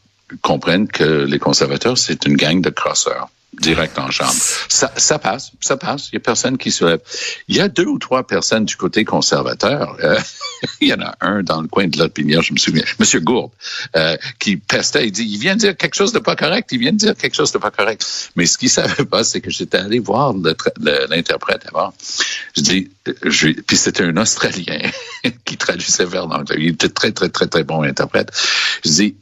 comprennent 0.42 0.86
que 0.86 1.24
les 1.24 1.38
conservateurs, 1.38 1.96
c'est 1.96 2.26
une 2.26 2.36
gang 2.36 2.60
de 2.60 2.70
crosseurs 2.70 3.30
direct 3.60 3.98
en 3.98 4.10
chambre. 4.10 4.34
Ça, 4.68 4.92
ça 4.96 5.18
passe, 5.18 5.52
ça 5.60 5.76
passe. 5.76 6.08
Il 6.08 6.14
y 6.14 6.16
a 6.16 6.20
personne 6.20 6.58
qui 6.58 6.70
se 6.70 6.84
lève. 6.84 7.00
Il 7.48 7.56
y 7.56 7.60
a 7.60 7.68
deux 7.68 7.86
ou 7.86 7.98
trois 7.98 8.26
personnes 8.26 8.64
du 8.64 8.76
côté 8.76 9.04
conservateur. 9.04 9.96
Euh, 10.02 10.18
il 10.80 10.88
y 10.88 10.94
en 10.94 11.00
a 11.00 11.14
un 11.20 11.42
dans 11.42 11.60
le 11.60 11.68
coin 11.68 11.86
de 11.86 11.98
l'opinion, 11.98 12.40
je 12.42 12.52
me 12.52 12.58
souviens, 12.58 12.84
Monsieur 12.98 13.20
Gourde, 13.20 13.52
euh, 13.96 14.16
qui 14.38 14.56
pestait. 14.56 15.06
Il 15.06 15.12
dit, 15.12 15.24
il 15.24 15.38
vient 15.38 15.54
de 15.54 15.60
dire 15.60 15.76
quelque 15.76 15.94
chose 15.94 16.12
de 16.12 16.18
pas 16.18 16.36
correct. 16.36 16.70
Il 16.72 16.78
vient 16.78 16.92
de 16.92 16.98
dire 16.98 17.14
quelque 17.14 17.36
chose 17.36 17.52
de 17.52 17.58
pas 17.58 17.70
correct. 17.70 18.04
Mais 18.36 18.46
ce 18.46 18.58
qu'il 18.58 18.70
savait 18.70 19.04
pas, 19.04 19.24
c'est 19.24 19.40
que 19.40 19.50
j'étais 19.50 19.78
allé 19.78 19.98
voir 19.98 20.34
l'interprète 20.80 21.62
avant. 21.68 21.92
Je 22.56 22.62
dis, 22.62 22.90
je, 23.24 23.48
puis 23.48 23.76
c'était 23.76 24.04
un 24.04 24.16
Australien 24.16 24.90
qui 25.44 25.56
traduisait 25.56 26.06
vers 26.06 26.26
l'anglais. 26.26 26.56
Il 26.58 26.68
était 26.70 26.88
très, 26.88 27.12
très, 27.12 27.28
très, 27.28 27.46
très 27.46 27.64
bon 27.64 27.82
interprète. 27.82 28.30
Je 28.84 28.90
dis, 28.90 29.16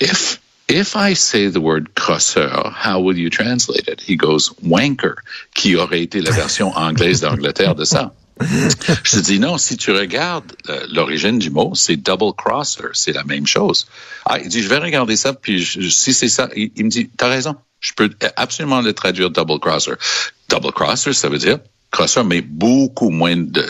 if 0.00 0.40
If 0.68 0.96
I 0.96 1.14
say 1.14 1.48
the 1.50 1.60
word 1.60 1.94
crosseur, 1.94 2.70
how 2.72 2.98
will 3.00 3.18
you 3.18 3.28
translate 3.28 3.86
it? 3.86 4.00
He 4.00 4.16
goes, 4.16 4.50
wanker, 4.62 5.16
qui 5.54 5.76
aurait 5.76 6.02
été 6.02 6.20
la 6.22 6.30
version 6.30 6.72
anglaise 6.74 7.20
d'Angleterre 7.20 7.74
de 7.74 7.84
ça. 7.84 8.12
Je 8.40 9.10
te 9.16 9.20
dis 9.20 9.38
non, 9.38 9.58
si 9.58 9.76
tu 9.76 9.92
regardes 9.92 10.52
euh, 10.68 10.86
l'origine 10.90 11.38
du 11.38 11.50
mot, 11.50 11.72
c'est 11.74 11.96
double 11.96 12.32
crosser, 12.36 12.82
c'est 12.94 13.12
la 13.12 13.22
même 13.24 13.46
chose. 13.46 13.86
Ah, 14.24 14.38
il 14.40 14.48
dit, 14.48 14.62
je 14.62 14.68
vais 14.68 14.78
regarder 14.78 15.16
ça, 15.16 15.34
puis 15.34 15.60
je- 15.62 15.88
si 15.88 16.12
c'est 16.12 16.28
ça, 16.30 16.48
il, 16.56 16.72
il 16.76 16.84
me 16.86 16.90
dit, 16.90 17.10
t'as 17.16 17.28
raison, 17.28 17.54
je 17.80 17.92
peux 17.92 18.10
absolument 18.36 18.80
le 18.80 18.92
traduire 18.92 19.30
double 19.30 19.60
crosser. 19.60 19.92
Double 20.48 20.72
crosser, 20.72 21.12
ça 21.12 21.28
veut 21.28 21.38
dire 21.38 21.58
crosseur, 21.94 22.24
mais 22.24 22.40
beaucoup 22.40 23.10
moins 23.10 23.36
de. 23.36 23.64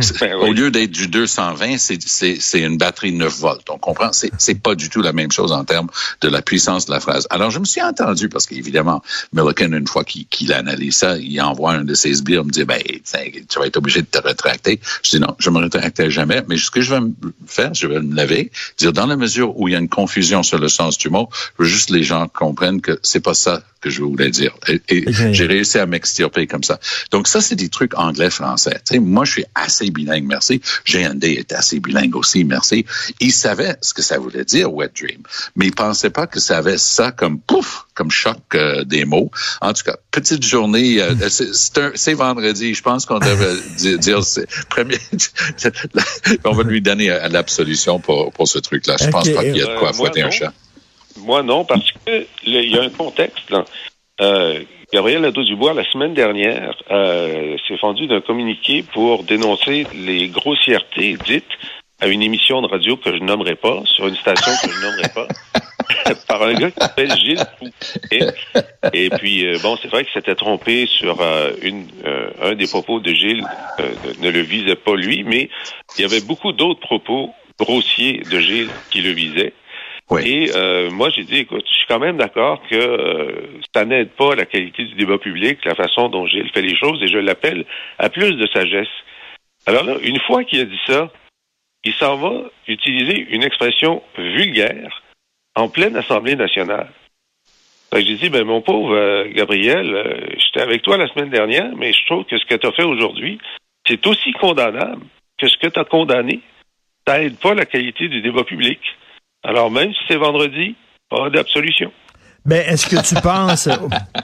c'est- 0.00 0.20
Ben 0.20 0.34
Au 0.34 0.44
oui. 0.48 0.54
lieu 0.54 0.70
d'être 0.70 0.90
du 0.90 1.08
220, 1.08 1.78
c'est 1.78 1.98
c'est 2.06 2.36
c'est 2.40 2.60
une 2.60 2.76
batterie 2.78 3.12
9 3.12 3.34
volts. 3.38 3.68
On 3.70 3.78
comprend? 3.78 4.12
C'est 4.12 4.30
c'est 4.38 4.60
pas 4.60 4.74
du 4.74 4.88
tout 4.90 5.02
la 5.02 5.12
même 5.12 5.32
chose 5.32 5.50
en 5.52 5.64
termes 5.64 5.88
de 6.20 6.28
la 6.28 6.42
puissance 6.42 6.86
de 6.86 6.92
la 6.92 7.00
phrase. 7.00 7.26
Alors 7.30 7.50
je 7.50 7.58
me 7.58 7.64
suis 7.64 7.82
entendu 7.82 8.28
parce 8.28 8.46
qu'évidemment 8.46 9.02
Milliken 9.32 9.72
une 9.74 9.86
fois 9.86 10.04
qu'il 10.04 10.26
qu'il 10.26 10.52
analyse 10.52 10.96
ça, 10.96 11.16
il 11.18 11.40
envoie 11.40 11.72
un 11.72 11.84
de 11.84 11.94
ses 11.94 12.14
sbires 12.14 12.44
me 12.44 12.50
dit 12.50 12.64
ben 12.64 12.80
tu 12.82 13.58
vas 13.58 13.66
être 13.66 13.76
obligé 13.78 14.02
de 14.02 14.06
te 14.06 14.18
rétracter. 14.18 14.78
Je 15.02 15.10
dis 15.10 15.20
non, 15.20 15.34
je 15.38 15.50
me 15.50 15.58
rétracterai 15.58 16.10
jamais. 16.10 16.42
Mais 16.48 16.56
ce 16.58 16.70
que 16.70 16.80
je 16.82 16.94
vais 16.94 17.00
me 17.00 17.12
faire, 17.46 17.72
je 17.74 17.86
vais 17.86 18.00
me 18.00 18.14
lever, 18.14 18.50
dire 18.78 18.92
dans 18.92 19.06
la 19.06 19.16
mesure 19.16 19.58
où 19.58 19.68
il 19.68 19.72
y 19.72 19.74
a 19.74 19.78
une 19.78 19.88
confusion 19.88 20.42
sur 20.42 20.58
le 20.58 20.68
sens 20.68 20.98
du 20.98 21.08
mot, 21.08 21.28
je 21.58 21.64
veux 21.64 21.68
juste 21.68 21.88
que 21.88 21.94
les 21.94 22.02
gens 22.02 22.28
comprennent 22.28 22.80
que 22.82 22.98
c'est 23.02 23.20
pas 23.20 23.34
ça 23.34 23.62
que 23.80 23.88
je 23.88 24.02
voulais 24.02 24.28
dire. 24.30 24.52
Et, 24.68 24.82
et 24.90 25.04
j'ai 25.32 25.46
réussi 25.46 25.78
à 25.78 25.86
m'extirper 25.86 26.46
comme 26.46 26.62
ça. 26.62 26.78
Donc 27.12 27.26
ça, 27.26 27.40
c'est 27.40 27.54
des 27.56 27.69
trucs 27.70 27.96
anglais-français. 27.96 28.80
Tu 28.86 28.94
sais, 28.94 28.98
moi, 28.98 29.24
je 29.24 29.32
suis 29.32 29.44
assez 29.54 29.90
bilingue, 29.90 30.24
merci. 30.24 30.60
GND 30.86 31.24
est 31.24 31.52
assez 31.52 31.80
bilingue 31.80 32.16
aussi, 32.16 32.44
merci. 32.44 32.84
Il 33.20 33.32
savait 33.32 33.76
ce 33.80 33.94
que 33.94 34.02
ça 34.02 34.18
voulait 34.18 34.44
dire, 34.44 34.72
wet 34.72 34.90
dream, 34.98 35.22
mais 35.56 35.66
il 35.66 35.74
pensait 35.74 36.10
pas 36.10 36.26
que 36.26 36.40
ça 36.40 36.58
avait 36.58 36.78
ça 36.78 37.12
comme 37.12 37.40
pouf, 37.40 37.86
comme 37.94 38.10
choc 38.10 38.38
euh, 38.54 38.84
des 38.84 39.04
mots. 39.04 39.30
En 39.60 39.72
tout 39.72 39.84
cas, 39.84 39.96
petite 40.10 40.44
journée, 40.44 41.00
euh, 41.00 41.14
c'est 41.94 42.14
vendredi. 42.14 42.74
Je 42.74 42.82
pense 42.82 43.06
qu'on 43.06 43.18
devrait 43.18 43.56
dire, 43.98 44.22
c'est 44.24 44.48
premier. 44.68 44.98
on 46.44 46.52
va 46.52 46.62
lui 46.62 46.80
donner 46.80 47.08
l'absolution 47.30 48.00
pour, 48.00 48.32
pour 48.32 48.48
ce 48.48 48.58
truc-là. 48.58 48.96
Je 49.00 49.08
pense 49.08 49.28
pas 49.28 49.42
qu'il 49.42 49.56
y 49.56 49.62
a 49.62 49.74
de 49.74 49.78
quoi 49.78 49.92
fouetter 49.92 50.22
un 50.22 50.30
chat. 50.30 50.52
Moi, 51.18 51.42
non, 51.42 51.64
parce 51.64 51.90
que 51.92 52.26
il 52.44 52.70
y 52.70 52.78
a 52.78 52.82
un 52.82 52.90
contexte. 52.90 53.50
Là. 53.50 53.64
Euh, 54.20 54.62
Gabriel 54.92 55.22
Nadeau-Dubois, 55.22 55.72
la 55.72 55.84
semaine 55.84 56.14
dernière, 56.14 56.74
euh, 56.90 57.56
s'est 57.68 57.76
fendu 57.76 58.08
d'un 58.08 58.20
communiqué 58.20 58.82
pour 58.82 59.22
dénoncer 59.22 59.86
les 59.94 60.28
grossièretés 60.28 61.16
dites 61.24 61.44
à 62.00 62.08
une 62.08 62.22
émission 62.22 62.60
de 62.60 62.66
radio 62.66 62.96
que 62.96 63.12
je 63.12 63.22
nommerai 63.22 63.54
pas, 63.54 63.82
sur 63.84 64.08
une 64.08 64.16
station 64.16 64.50
que 64.60 64.72
je 64.72 64.80
nommerai 64.84 65.08
pas, 65.14 65.28
par 66.26 66.42
un 66.42 66.54
gars 66.54 66.72
qui 66.72 66.80
s'appelle 66.80 67.12
Gilles 67.16 67.44
Fouquet. 67.58 68.32
Et 68.92 69.10
puis, 69.10 69.46
euh, 69.46 69.58
bon, 69.62 69.76
c'est 69.80 69.88
vrai 69.88 70.04
qu'il 70.04 70.12
s'était 70.12 70.34
trompé 70.34 70.86
sur 70.86 71.20
euh, 71.20 71.52
un 72.42 72.54
des 72.56 72.66
propos 72.66 72.98
de 72.98 73.12
Gilles, 73.12 73.44
ne 74.20 74.28
le 74.28 74.40
visait 74.40 74.76
pas 74.76 74.96
lui, 74.96 75.22
mais 75.22 75.50
il 75.98 76.02
y 76.02 76.04
avait 76.04 76.20
beaucoup 76.20 76.50
d'autres 76.50 76.80
propos 76.80 77.30
grossiers 77.60 78.22
de 78.28 78.40
Gilles 78.40 78.70
qui 78.90 79.02
le 79.02 79.10
visaient. 79.10 79.52
Et 80.18 80.50
euh, 80.56 80.90
moi, 80.90 81.08
j'ai 81.10 81.22
dit, 81.22 81.38
écoute, 81.38 81.64
je 81.68 81.74
suis 81.74 81.86
quand 81.86 82.00
même 82.00 82.16
d'accord 82.16 82.60
que 82.68 82.74
euh, 82.74 83.60
ça 83.74 83.84
n'aide 83.84 84.10
pas 84.10 84.34
la 84.34 84.44
qualité 84.44 84.84
du 84.84 84.94
débat 84.94 85.18
public, 85.18 85.64
la 85.64 85.76
façon 85.76 86.08
dont 86.08 86.26
Gilles 86.26 86.50
fait 86.52 86.62
les 86.62 86.76
choses, 86.76 87.00
et 87.02 87.06
je 87.06 87.18
l'appelle 87.18 87.64
à 87.98 88.08
plus 88.08 88.32
de 88.32 88.46
sagesse. 88.48 88.88
Alors 89.66 89.84
là, 89.84 89.94
une 90.02 90.18
fois 90.20 90.42
qu'il 90.44 90.60
a 90.60 90.64
dit 90.64 90.80
ça, 90.86 91.12
il 91.84 91.94
s'en 91.94 92.16
va 92.16 92.50
utiliser 92.66 93.26
une 93.30 93.44
expression 93.44 94.02
vulgaire 94.18 95.02
en 95.54 95.68
pleine 95.68 95.96
Assemblée 95.96 96.34
nationale. 96.34 96.90
J'ai 97.92 98.16
dit, 98.16 98.30
ben 98.30 98.44
mon 98.44 98.60
pauvre 98.60 98.94
euh, 98.94 99.28
Gabriel, 99.32 100.36
j'étais 100.38 100.60
avec 100.60 100.82
toi 100.82 100.96
la 100.96 101.08
semaine 101.08 101.30
dernière, 101.30 101.70
mais 101.76 101.92
je 101.92 102.04
trouve 102.06 102.24
que 102.24 102.38
ce 102.38 102.46
que 102.46 102.54
tu 102.54 102.66
as 102.66 102.72
fait 102.72 102.84
aujourd'hui, 102.84 103.38
c'est 103.86 104.04
aussi 104.06 104.32
condamnable 104.32 105.02
que 105.38 105.48
ce 105.48 105.56
que 105.56 105.68
tu 105.68 105.78
as 105.78 105.84
condamné. 105.84 106.40
Ça 107.06 107.18
n'aide 107.18 107.38
pas 107.38 107.54
la 107.54 107.64
qualité 107.64 108.08
du 108.08 108.20
débat 108.20 108.44
public. 108.44 108.78
Alors, 109.42 109.70
même 109.70 109.92
si 109.92 109.98
c'est 110.08 110.16
vendredi, 110.16 110.76
pas 111.08 111.30
d'absolution. 111.30 111.90
Ben, 112.46 112.66
est-ce 112.66 112.86
que 112.86 112.96
tu 113.06 113.14
penses, 113.20 113.68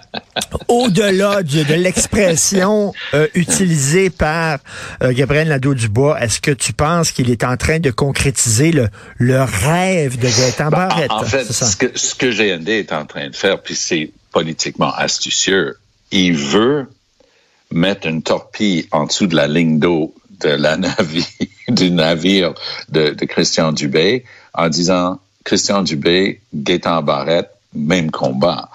au-delà 0.69 1.43
de, 1.43 1.75
l'expression 1.75 2.95
euh, 3.13 3.27
utilisée 3.35 4.09
par 4.09 4.59
euh, 5.03 5.13
Gabriel 5.13 5.49
Nadeau-Dubois, 5.49 6.19
est-ce 6.23 6.41
que 6.41 6.51
tu 6.51 6.73
penses 6.73 7.13
qu'il 7.13 7.31
est 7.31 7.45
en 7.45 7.59
train 7.59 7.79
de 7.79 7.91
concrétiser 7.91 8.73
le, 8.73 8.89
le 9.19 9.43
rêve 9.43 10.19
de 10.19 10.29
Gaëtan 10.29 10.71
ben, 10.71 10.89
Barrette? 10.89 11.11
En, 11.11 11.25
fait, 11.25 11.45
ce 11.45 11.77
que, 11.77 11.99
ce 11.99 12.15
que 12.15 12.31
GND 12.31 12.69
est 12.71 12.93
en 12.93 13.05
train 13.05 13.29
de 13.29 13.37
faire, 13.37 13.61
puis 13.61 13.75
c'est 13.75 14.11
politiquement 14.33 14.95
astucieux, 14.95 15.77
il 16.11 16.35
veut 16.35 16.89
mettre 17.71 18.07
une 18.07 18.23
torpille 18.23 18.89
en 18.93 19.05
dessous 19.05 19.27
de 19.27 19.37
la 19.37 19.47
ligne 19.47 19.79
d'eau 19.79 20.15
de 20.41 20.49
la 20.49 20.77
navire, 20.77 21.25
du 21.69 21.91
navire 21.91 22.55
de, 22.89 23.11
Christian 23.25 23.73
Dubé 23.73 24.25
en 24.55 24.69
disant 24.69 25.21
Christian 25.45 25.83
Dubé, 25.83 26.41
Gaétan 26.55 27.03
Barrette, 27.03 27.51
même 27.75 28.11
combat. 28.11 28.69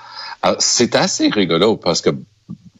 C'est 0.60 0.96
assez 0.96 1.30
rigolo 1.30 1.78
parce 1.78 2.02
que 2.02 2.10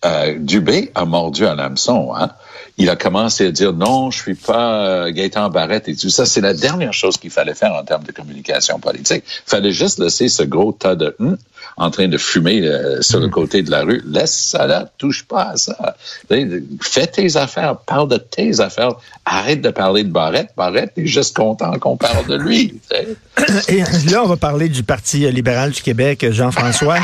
euh, 0.04 0.36
Dubé 0.40 0.92
a 0.96 1.06
mordu 1.06 1.46
à 1.46 1.56
l'hameçon. 1.56 2.14
Hein? 2.16 2.32
Il 2.78 2.90
a 2.90 2.96
commencé 2.96 3.48
à 3.48 3.52
dire 3.52 3.74
non, 3.74 4.10
je 4.10 4.20
suis 4.20 4.36
pas 4.36 4.86
euh, 4.86 5.12
Gaëtan 5.12 5.50
Barrette 5.50 5.88
et 5.88 5.96
tout 5.96 6.10
ça. 6.10 6.26
C'est 6.26 6.42
la 6.42 6.54
dernière 6.54 6.94
chose 6.94 7.18
qu'il 7.18 7.30
fallait 7.30 7.54
faire 7.54 7.74
en 7.74 7.84
termes 7.84 8.04
de 8.04 8.12
communication 8.12 8.80
politique. 8.80 9.24
Il 9.28 9.50
fallait 9.50 9.72
juste 9.72 10.00
laisser 10.00 10.30
ce 10.30 10.44
gros 10.44 10.72
tas 10.72 10.96
de 10.96 11.16
hum 11.20 11.38
en 11.78 11.92
train 11.92 12.08
de 12.08 12.18
fumer 12.18 12.62
euh, 12.66 13.02
sur 13.02 13.20
le 13.20 13.28
mm. 13.28 13.32
côté 13.32 13.62
de 13.62 13.72
la 13.72 13.84
rue. 13.84 14.02
Laisse 14.06 14.38
ça 14.38 14.68
là, 14.68 14.90
touche 14.98 15.24
pas 15.24 15.52
à 15.52 15.58
ça. 15.58 15.96
Fais 16.82 17.08
tes 17.08 17.38
affaires, 17.38 17.78
parle 17.78 18.10
de 18.10 18.18
tes 18.18 18.60
affaires. 18.60 18.94
Arrête 19.26 19.62
de 19.62 19.70
parler 19.70 20.04
de 20.04 20.12
Barrette. 20.12 20.50
Barrette 20.58 20.94
est 20.98 21.06
juste 21.06 21.36
content 21.36 21.78
qu'on 21.80 21.98
parle 21.98 22.26
de 22.28 22.36
lui. 22.36 22.80
Et 23.68 23.84
là, 24.12 24.24
on 24.24 24.28
va 24.28 24.38
parler 24.38 24.70
du 24.70 24.84
Parti 24.84 25.32
libéral 25.32 25.72
du 25.72 25.82
Québec, 25.82 26.26
Jean-François. 26.32 27.00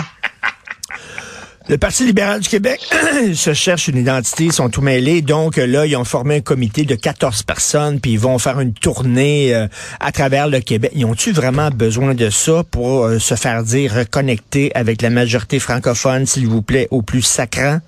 Le 1.69 1.77
Parti 1.77 2.05
libéral 2.05 2.39
du 2.39 2.47
Québec 2.47 2.79
se 3.33 3.53
cherche 3.53 3.89
une 3.89 3.97
identité, 3.97 4.45
ils 4.45 4.53
sont 4.53 4.69
tout 4.69 4.81
mêlés. 4.81 5.21
Donc 5.21 5.57
là, 5.57 5.85
ils 5.85 5.97
ont 5.97 6.05
formé 6.05 6.37
un 6.37 6.41
comité 6.41 6.85
de 6.85 6.95
14 6.95 7.43
personnes, 7.43 7.99
puis 7.99 8.11
ils 8.11 8.19
vont 8.19 8.39
faire 8.39 8.61
une 8.61 8.73
tournée 8.73 9.53
euh, 9.53 9.67
à 9.99 10.13
travers 10.13 10.47
le 10.47 10.61
Québec. 10.61 10.91
Ils 10.95 11.03
ont-tu 11.03 11.33
vraiment 11.33 11.69
besoin 11.69 12.15
de 12.15 12.29
ça 12.29 12.63
pour 12.71 13.03
euh, 13.03 13.19
se 13.19 13.35
faire 13.35 13.63
dire 13.63 13.91
reconnecter 13.91 14.71
avec 14.75 15.01
la 15.01 15.09
majorité 15.09 15.59
francophone, 15.59 16.25
s'il 16.25 16.47
vous 16.47 16.61
plaît, 16.61 16.87
au 16.89 17.01
plus 17.01 17.21
sacrant, 17.21 17.79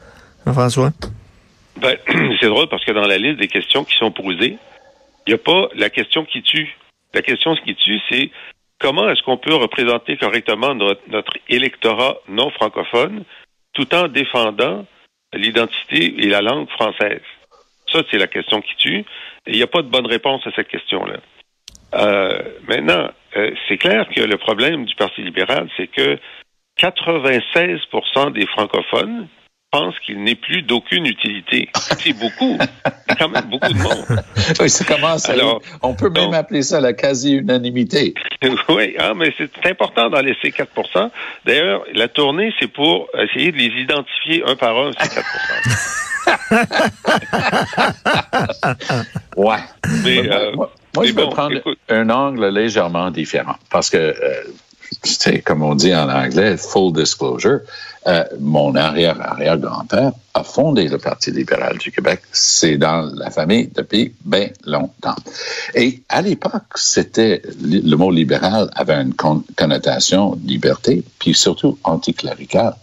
Jean-François? 0.46 0.92
Ben, 1.82 1.96
c'est 2.42 2.48
drôle 2.48 2.68
parce 2.68 2.84
que 2.84 2.92
dans 2.92 3.08
la 3.08 3.18
liste 3.18 3.40
des 3.40 3.48
questions 3.48 3.86
qui 3.86 3.96
sont 3.98 4.12
posées, 4.12 4.58
il 5.26 5.30
n'y 5.30 5.36
a 5.36 5.38
pas 5.38 5.70
la 5.76 5.90
question 5.90 6.26
qui 6.26 6.44
tue. 6.44 6.76
La 7.14 7.22
question 7.22 7.56
qui 7.64 7.76
tue, 7.76 8.00
c'est 8.10 8.30
comment 8.82 9.10
est-ce 9.10 9.24
qu'on 9.24 9.38
peut 9.38 9.56
représenter 9.56 10.18
correctement 10.18 10.76
notre 10.76 11.34
électorat 11.48 12.18
non 12.28 12.50
francophone 12.50 13.24
tout 13.74 13.94
en 13.96 14.08
défendant 14.08 14.86
l'identité 15.34 16.24
et 16.24 16.30
la 16.30 16.42
langue 16.42 16.70
française. 16.70 17.22
Ça, 17.92 18.02
c'est 18.10 18.18
la 18.18 18.28
question 18.28 18.62
qui 18.62 18.76
tue. 18.76 19.00
Et 19.48 19.52
il 19.52 19.56
n'y 19.56 19.64
a 19.64 19.68
pas 19.68 19.82
de 19.82 19.88
bonne 19.88 20.08
réponse 20.08 20.46
à 20.46 20.52
cette 20.52 20.68
question-là. 20.68 21.18
Euh, 21.96 22.40
maintenant, 22.68 23.10
euh, 23.36 23.52
c'est 23.68 23.78
clair 23.78 24.08
que 24.10 24.22
le 24.22 24.38
problème 24.38 24.86
du 24.86 24.96
Parti 24.96 25.22
libéral, 25.22 25.70
c'est 25.76 25.88
que 25.88 26.20
96% 26.80 28.32
des 28.32 28.46
francophones 28.48 29.28
pense 29.72 29.98
qu'il 30.00 30.24
n'est 30.24 30.36
plus 30.36 30.64
d'aucune 30.64 31.06
utilité. 31.06 31.70
C'est 31.76 32.14
beaucoup. 32.14 32.58
C'est 33.08 33.18
quand 33.18 33.30
même 33.30 33.46
beaucoup 33.46 33.72
de 33.72 33.78
monde. 33.78 34.06
Oui, 34.60 34.70
ça 34.70 34.84
commence 34.84 35.30
Alors, 35.30 35.62
On 35.82 35.94
peut 35.94 36.10
même 36.10 36.34
appeler 36.34 36.64
ça 36.64 36.82
la 36.82 36.94
quasi-unanimité. 36.94 38.14
oui, 38.70 38.96
ah, 38.98 39.14
mais 39.16 39.34
c'est 39.38 39.52
important 39.66 40.10
d'en 40.10 40.22
laisser 40.22 40.52
4 40.52 41.12
D'ailleurs, 41.46 41.84
la 41.94 42.08
tournée, 42.08 42.52
c'est 42.60 42.68
pour 42.68 43.08
essayer 43.18 43.52
de 43.52 43.58
les 43.58 43.82
identifier 43.82 44.44
un 44.46 44.56
par 44.56 44.78
un, 44.78 44.92
ces 44.94 45.10
4 45.10 45.26
ouais. 49.38 49.58
Mais, 50.04 50.32
euh, 50.32 50.52
moi, 50.96 51.06
je 51.06 51.14
vais 51.14 51.30
prendre 51.30 51.62
un 51.90 52.10
angle 52.10 52.48
légèrement 52.50 53.12
différent 53.12 53.56
parce 53.72 53.90
que 53.90 53.98
euh, 53.98 54.44
comme 55.46 55.64
on 55.64 55.76
dit 55.76 55.94
en 55.96 56.10
anglais, 56.10 56.58
full 56.58 56.94
disclosure, 56.94 57.62
euh, 58.08 58.24
mon 58.40 58.76
arrière-arrière-grand-père 58.76 60.12
a 60.34 60.44
fondé 60.44 60.88
le 60.88 60.98
Parti 60.98 61.32
libéral 61.32 61.78
du 61.78 61.92
Québec. 61.92 62.22
C'est 62.32 62.78
dans 62.78 63.02
la 63.14 63.30
famille 63.30 63.70
depuis 63.76 64.16
bien 64.24 64.48
longtemps. 64.66 65.16
Et 65.76 66.02
à 66.08 66.22
l'époque, 66.22 66.76
c'était 66.76 67.42
le 67.62 67.96
mot 67.96 68.10
libéral 68.10 68.70
avait 68.74 68.96
une 68.96 69.14
connotation 69.14 70.40
liberté, 70.46 71.04
puis 71.20 71.34
surtout 71.34 71.78
anticléricale. 71.84 72.76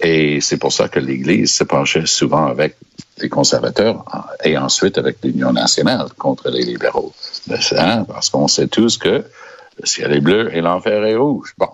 Et 0.00 0.40
c'est 0.40 0.56
pour 0.56 0.72
ça 0.72 0.88
que 0.88 1.00
l'Église 1.00 1.52
se 1.52 1.64
penchait 1.64 2.06
souvent 2.06 2.46
avec 2.46 2.76
les 3.18 3.28
conservateurs 3.28 4.04
et 4.44 4.56
ensuite 4.56 4.98
avec 4.98 5.18
l'Union 5.22 5.52
nationale 5.52 6.08
contre 6.16 6.50
les 6.50 6.64
libéraux. 6.64 7.12
Hein, 7.76 8.04
parce 8.04 8.30
qu'on 8.30 8.48
sait 8.48 8.68
tous 8.68 8.98
que 8.98 9.24
le 9.80 9.86
ciel 9.86 10.12
est 10.12 10.20
bleu 10.20 10.54
et 10.54 10.60
l'enfer 10.60 11.04
est 11.04 11.16
rouge. 11.16 11.54
Bon, 11.58 11.68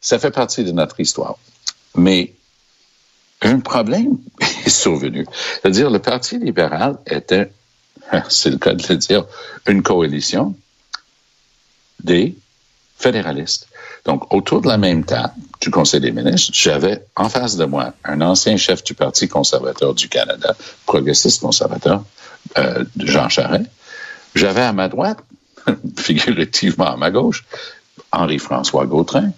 ça 0.00 0.18
fait 0.18 0.30
partie 0.30 0.64
de 0.64 0.72
notre 0.72 1.00
histoire. 1.00 1.36
Mais 1.94 2.32
un 3.42 3.60
problème 3.60 4.18
est 4.66 4.70
survenu. 4.70 5.26
C'est-à-dire, 5.60 5.90
le 5.90 5.98
Parti 5.98 6.38
libéral 6.38 6.98
était, 7.06 7.50
c'est 8.28 8.50
le 8.50 8.58
cas 8.58 8.74
de 8.74 8.84
le 8.88 8.96
dire, 8.96 9.26
une 9.66 9.82
coalition 9.82 10.54
des 12.02 12.34
fédéralistes. 12.96 13.68
Donc, 14.04 14.32
autour 14.32 14.62
de 14.62 14.68
la 14.68 14.78
même 14.78 15.04
table 15.04 15.34
du 15.60 15.70
Conseil 15.70 16.00
des 16.00 16.12
ministres, 16.12 16.50
j'avais 16.52 17.04
en 17.16 17.28
face 17.28 17.56
de 17.56 17.64
moi 17.64 17.94
un 18.04 18.20
ancien 18.20 18.56
chef 18.56 18.82
du 18.82 18.94
Parti 18.94 19.28
conservateur 19.28 19.94
du 19.94 20.08
Canada, 20.08 20.56
progressiste 20.86 21.40
conservateur, 21.40 22.04
euh, 22.58 22.84
Jean 22.98 23.28
Charest. 23.28 23.66
J'avais 24.34 24.62
à 24.62 24.72
ma 24.72 24.88
droite 24.88 25.18
figurativement 25.96 26.92
à 26.92 26.96
ma 26.96 27.10
gauche, 27.10 27.44
Henri-François 28.10 28.86
Gautrin. 28.86 29.30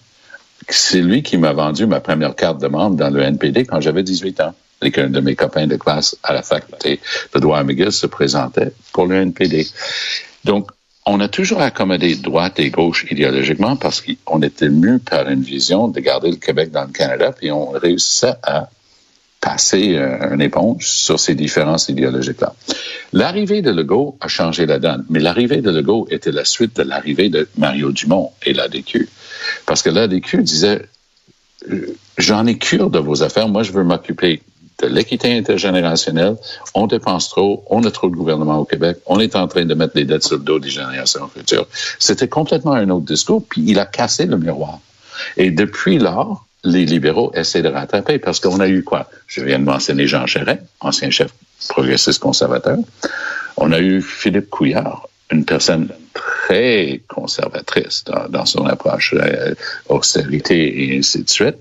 C'est 0.68 1.00
lui 1.00 1.22
qui 1.22 1.36
m'a 1.36 1.52
vendu 1.52 1.86
ma 1.86 2.00
première 2.00 2.34
carte 2.34 2.60
de 2.60 2.68
membre 2.68 2.96
dans 2.96 3.10
le 3.10 3.22
NPD 3.22 3.66
quand 3.66 3.80
j'avais 3.80 4.02
18 4.02 4.40
ans. 4.40 4.54
Et 4.82 4.90
qu'un 4.90 5.08
de 5.08 5.20
mes 5.20 5.34
copains 5.34 5.66
de 5.66 5.76
classe 5.76 6.16
à 6.22 6.34
la 6.34 6.42
faculté 6.42 7.00
de 7.34 7.38
droit 7.38 7.58
à 7.58 7.64
McGill 7.64 7.92
se 7.92 8.06
présentait 8.06 8.72
pour 8.92 9.06
le 9.06 9.16
NPD. 9.16 9.66
Donc, 10.44 10.70
on 11.06 11.20
a 11.20 11.28
toujours 11.28 11.60
accommodé 11.60 12.16
droite 12.16 12.58
et 12.58 12.70
gauche 12.70 13.06
idéologiquement 13.10 13.76
parce 13.76 14.02
qu'on 14.02 14.42
était 14.42 14.68
mu 14.68 14.98
par 14.98 15.28
une 15.28 15.42
vision 15.42 15.88
de 15.88 16.00
garder 16.00 16.30
le 16.30 16.36
Québec 16.36 16.70
dans 16.70 16.84
le 16.84 16.92
Canada, 16.92 17.32
puis 17.32 17.50
on 17.50 17.70
réussissait 17.70 18.34
à 18.42 18.68
passer 19.44 19.96
euh, 19.96 20.32
un 20.32 20.38
éponge 20.38 20.88
sur 20.88 21.20
ces 21.20 21.34
différences 21.34 21.90
idéologiques-là. 21.90 22.54
L'arrivée 23.12 23.60
de 23.60 23.70
Legault 23.70 24.16
a 24.22 24.28
changé 24.28 24.64
la 24.64 24.78
donne, 24.78 25.04
mais 25.10 25.20
l'arrivée 25.20 25.60
de 25.60 25.70
Legault 25.70 26.06
était 26.10 26.32
la 26.32 26.46
suite 26.46 26.76
de 26.76 26.82
l'arrivée 26.82 27.28
de 27.28 27.46
Mario 27.58 27.92
Dumont 27.92 28.30
et 28.42 28.54
l'ADQ. 28.54 29.06
Parce 29.66 29.82
que 29.82 29.90
l'ADQ 29.90 30.42
disait, 30.42 30.86
euh, 31.70 31.94
j'en 32.16 32.46
ai 32.46 32.56
cure 32.56 32.88
de 32.88 32.98
vos 32.98 33.22
affaires, 33.22 33.48
moi 33.48 33.62
je 33.62 33.72
veux 33.72 33.84
m'occuper 33.84 34.40
de 34.82 34.86
l'équité 34.86 35.36
intergénérationnelle, 35.36 36.36
on 36.74 36.86
dépense 36.86 37.28
trop, 37.28 37.64
on 37.68 37.84
a 37.84 37.90
trop 37.90 38.08
de 38.08 38.16
gouvernement 38.16 38.56
au 38.56 38.64
Québec, 38.64 38.96
on 39.04 39.20
est 39.20 39.36
en 39.36 39.46
train 39.46 39.66
de 39.66 39.74
mettre 39.74 39.92
les 39.94 40.06
dettes 40.06 40.24
sur 40.24 40.38
le 40.38 40.42
dos 40.42 40.58
des 40.58 40.70
générations 40.70 41.28
futures. 41.28 41.66
C'était 41.98 42.28
complètement 42.28 42.72
un 42.72 42.88
autre 42.88 43.04
discours, 43.04 43.44
puis 43.46 43.62
il 43.66 43.78
a 43.78 43.84
cassé 43.84 44.24
le 44.24 44.38
miroir. 44.38 44.80
Et 45.36 45.50
depuis 45.50 45.98
lors, 45.98 46.46
les 46.64 46.86
libéraux 46.86 47.30
essaient 47.34 47.62
de 47.62 47.68
rattraper 47.68 48.18
parce 48.18 48.40
qu'on 48.40 48.60
a 48.60 48.68
eu 48.68 48.82
quoi? 48.82 49.08
Je 49.26 49.42
viens 49.42 49.58
de 49.58 49.64
mentionner 49.64 50.06
Jean 50.06 50.26
Charest, 50.26 50.62
ancien 50.80 51.10
chef 51.10 51.30
progressiste 51.68 52.20
conservateur. 52.20 52.78
On 53.56 53.72
a 53.72 53.80
eu 53.80 54.02
Philippe 54.02 54.50
Couillard, 54.50 55.08
une 55.30 55.44
personne 55.44 55.88
très 56.12 57.00
conservatrice 57.08 58.04
dans, 58.28 58.46
son 58.46 58.66
approche, 58.66 59.14
euh, 59.16 59.54
austérité 59.88 60.84
et 60.84 60.98
ainsi 60.98 61.22
de 61.22 61.30
suite. 61.30 61.56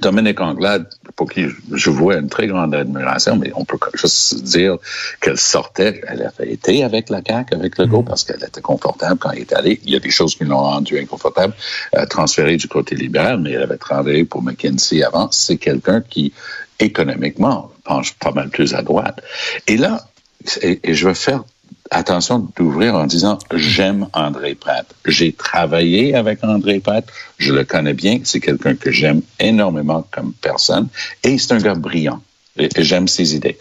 Dominique 0.00 0.40
Anglade, 0.40 0.88
pour 1.16 1.30
qui 1.30 1.46
je 1.72 1.90
vois 1.90 2.16
une 2.16 2.28
très 2.28 2.46
grande 2.46 2.74
admiration, 2.74 3.36
mais 3.36 3.52
on 3.54 3.64
peut 3.64 3.78
juste 3.94 4.42
dire 4.42 4.76
qu'elle 5.20 5.38
sortait, 5.38 6.00
elle 6.08 6.22
a 6.22 6.44
été 6.44 6.82
avec 6.82 7.10
la 7.10 7.20
CAQ, 7.26 7.54
avec 7.54 7.78
le 7.78 7.86
mm. 7.86 8.04
parce 8.04 8.24
qu'elle 8.24 8.42
était 8.42 8.60
confortable 8.60 9.18
quand 9.18 9.30
elle 9.30 9.40
est 9.40 9.52
allée. 9.52 9.80
Il 9.84 9.90
y 9.90 9.96
a 9.96 10.00
des 10.00 10.10
choses 10.10 10.34
qui 10.34 10.44
l'ont 10.44 10.58
rendue 10.58 10.98
inconfortable, 10.98 11.54
euh, 11.96 12.06
transférée 12.06 12.56
du 12.56 12.68
côté 12.68 12.94
libéral, 12.94 13.38
mais 13.40 13.52
elle 13.52 13.62
avait 13.62 13.76
travaillé 13.76 14.24
pour 14.24 14.42
McKinsey 14.42 15.02
avant. 15.02 15.30
C'est 15.30 15.58
quelqu'un 15.58 16.00
qui, 16.00 16.32
économiquement, 16.78 17.70
penche 17.84 18.14
pas 18.14 18.32
mal 18.32 18.48
plus 18.48 18.74
à 18.74 18.82
droite. 18.82 19.20
Et 19.66 19.76
là, 19.76 20.06
et 20.60 20.94
je 20.94 21.06
veux 21.06 21.14
faire 21.14 21.44
attention 21.92 22.48
d'ouvrir 22.56 22.94
en 22.94 23.06
disant 23.06 23.38
j'aime 23.54 24.08
André 24.12 24.54
Pratt. 24.54 24.86
J'ai 25.06 25.32
travaillé 25.32 26.14
avec 26.14 26.42
André 26.42 26.80
Pratt, 26.80 27.04
je 27.38 27.52
le 27.52 27.64
connais 27.64 27.94
bien, 27.94 28.20
c'est 28.24 28.40
quelqu'un 28.40 28.74
que 28.74 28.90
j'aime 28.90 29.22
énormément 29.38 30.06
comme 30.10 30.32
personne 30.32 30.88
et 31.22 31.38
c'est 31.38 31.52
un 31.52 31.58
gars 31.58 31.74
brillant 31.74 32.20
et, 32.56 32.68
j'aime 32.78 33.08
ses 33.08 33.34
idées. 33.36 33.58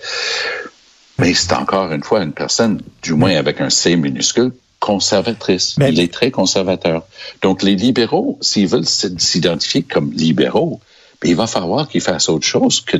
Mais 1.19 1.33
c'est 1.33 1.53
encore 1.53 1.91
une 1.91 2.03
fois 2.03 2.23
une 2.23 2.33
personne, 2.33 2.81
du 3.03 3.13
moins 3.13 3.35
avec 3.35 3.61
un 3.61 3.69
C 3.69 3.95
minuscule, 3.95 4.53
conservatrice. 4.79 5.75
Il 5.79 5.99
est 5.99 6.11
très 6.11 6.31
conservateur. 6.31 7.05
Donc 7.41 7.61
les 7.61 7.75
libéraux, 7.75 8.39
s'ils 8.41 8.67
veulent 8.67 8.87
s'identifier 8.87 9.83
comme 9.83 10.11
libéraux, 10.11 10.79
ben, 11.21 11.29
il 11.29 11.35
va 11.35 11.45
falloir 11.45 11.87
qu'ils 11.87 12.01
fassent 12.01 12.29
autre 12.29 12.47
chose 12.47 12.81
que 12.81 12.97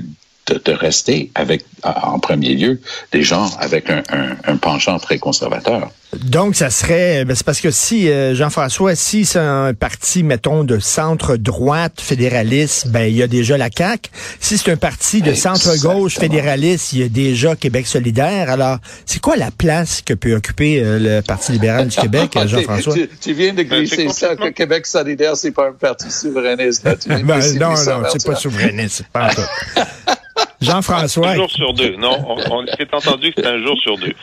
de, 0.48 0.72
rester 0.72 1.32
avec, 1.36 1.66
en 1.84 2.20
premier 2.20 2.56
lieu, 2.56 2.82
des 3.12 3.24
gens 3.24 3.50
avec 3.60 3.90
un, 3.90 4.58
penchant 4.58 5.00
très 5.00 5.20
conservateur. 5.20 5.92
Donc, 6.14 6.56
ça 6.56 6.70
serait, 6.70 7.24
ben, 7.24 7.36
c'est 7.36 7.46
parce 7.46 7.62
que 7.62 7.72
si, 7.72 8.10
euh, 8.10 8.36
Jean-François, 8.36 8.96
si 8.96 9.24
c'est 9.24 9.40
un 9.40 9.74
parti, 9.74 10.24
mettons, 10.24 10.66
de 10.66 10.78
centre-droite 10.78 12.02
fédéraliste, 12.02 12.90
ben, 12.90 13.04
il 13.04 13.16
y 13.16 13.24
a 13.24 13.28
déjà 13.28 13.58
la 13.58 13.70
CAQ. 13.76 14.10
Si 14.40 14.58
c'est 14.58 14.72
un 14.72 14.78
parti 14.78 15.22
de 15.22 15.34
centre-gauche 15.34 16.18
fédéraliste, 16.18 16.92
il 16.94 17.00
y 17.00 17.04
a 17.04 17.10
déjà 17.10 17.56
Québec 17.56 17.88
solidaire. 17.88 18.50
Alors, 18.50 18.80
c'est 19.06 19.22
quoi 19.22 19.38
la 19.38 19.52
place 19.52 20.02
que 20.02 20.14
peut 20.14 20.36
occuper 20.36 20.82
euh, 20.84 21.00
le 21.00 21.22
Parti 21.22 21.54
libéral 21.54 21.88
du 21.88 21.96
Québec, 21.96 22.32
Jean-François? 22.46 22.96
Tu, 23.22 23.34
viens 23.34 23.54
de 23.54 23.64
ben, 23.64 23.80
glisser 23.80 24.10
ça, 24.10 24.36
que 24.36 24.50
Québec 24.50 24.86
solidaire, 24.88 25.38
c'est 25.38 25.52
pas 25.52 25.70
un 25.70 25.74
parti 25.74 26.12
souverainiste. 26.12 26.84
ben, 27.08 27.24
non, 27.58 27.70
non, 27.70 27.76
c'est 28.10 28.26
pas 28.26 28.36
souverainiste. 28.36 29.06
Pas 29.14 29.30
Jean-François. 30.62 31.30
Un 31.30 31.36
jour 31.36 31.50
sur 31.50 31.74
deux. 31.74 31.96
Non, 31.98 32.18
on, 32.28 32.66
s'est 32.68 32.88
entendu 32.92 33.34
que 33.34 33.42
c'est 33.42 33.48
un 33.48 33.64
jour 33.64 33.78
sur 33.82 33.98
deux. 33.98 34.14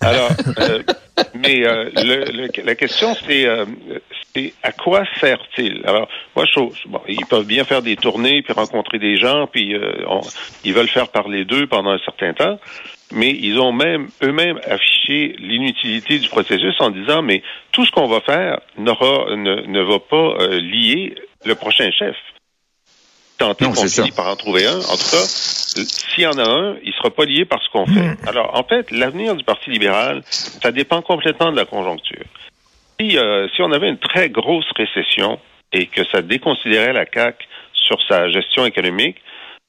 Alors, 0.00 0.30
euh, 0.60 0.82
mais 1.34 1.66
euh, 1.66 1.90
le, 1.96 2.64
la 2.64 2.74
question, 2.74 3.14
euh, 3.28 3.66
c'est 4.34 4.52
à 4.62 4.72
quoi 4.72 5.04
sert-il? 5.20 5.82
Alors, 5.84 6.08
moi, 6.36 6.44
je, 6.46 6.60
bon, 6.88 7.00
ils 7.08 7.26
peuvent 7.26 7.46
bien 7.46 7.64
faire 7.64 7.82
des 7.82 7.96
tournées, 7.96 8.42
puis 8.42 8.52
rencontrer 8.52 8.98
des 8.98 9.16
gens, 9.16 9.46
puis 9.46 9.74
ils 10.64 10.74
veulent 10.74 10.88
faire 10.88 11.08
parler 11.08 11.44
d'eux 11.44 11.66
pendant 11.66 11.90
un 11.90 11.98
certain 11.98 12.32
temps, 12.32 12.58
mais 13.12 13.30
ils 13.30 13.58
ont 13.58 13.72
même 13.72 14.08
eux-mêmes 14.22 14.60
affiché 14.66 15.34
l'inutilité 15.38 16.18
du 16.18 16.28
processus 16.28 16.74
en 16.80 16.90
disant, 16.90 17.22
mais 17.22 17.42
tout 17.72 17.84
ce 17.84 17.90
qu'on 17.90 18.06
va 18.06 18.20
faire 18.20 18.60
n'aura 18.76 19.34
ne, 19.36 19.62
ne 19.66 19.80
va 19.82 19.98
pas 19.98 20.46
lier 20.58 21.14
le 21.44 21.54
prochain 21.54 21.90
chef 21.90 22.16
tenter 23.38 23.64
qu'on 23.64 23.74
finisse 23.74 24.10
par 24.10 24.28
en 24.28 24.36
trouver 24.36 24.66
un. 24.66 24.78
En 24.78 24.96
tout 24.96 25.10
cas, 25.10 25.24
s'il 25.24 26.24
y 26.24 26.26
en 26.26 26.38
a 26.38 26.48
un, 26.48 26.76
il 26.82 26.92
sera 26.92 27.10
pas 27.10 27.24
lié 27.24 27.44
par 27.44 27.62
ce 27.62 27.70
qu'on 27.70 27.86
fait. 27.86 28.00
Hmm. 28.00 28.16
Alors, 28.26 28.58
en 28.58 28.64
fait, 28.64 28.90
l'avenir 28.90 29.34
du 29.36 29.44
Parti 29.44 29.70
libéral, 29.70 30.22
ça 30.24 30.72
dépend 30.72 31.02
complètement 31.02 31.50
de 31.50 31.56
la 31.56 31.64
conjoncture. 31.64 32.24
Si, 33.00 33.16
euh, 33.16 33.48
si 33.54 33.62
on 33.62 33.72
avait 33.72 33.88
une 33.88 33.98
très 33.98 34.28
grosse 34.28 34.68
récession 34.76 35.38
et 35.72 35.86
que 35.86 36.04
ça 36.10 36.20
déconsidérait 36.20 36.92
la 36.92 37.06
CAC 37.06 37.46
sur 37.72 37.98
sa 38.08 38.28
gestion 38.28 38.66
économique, 38.66 39.16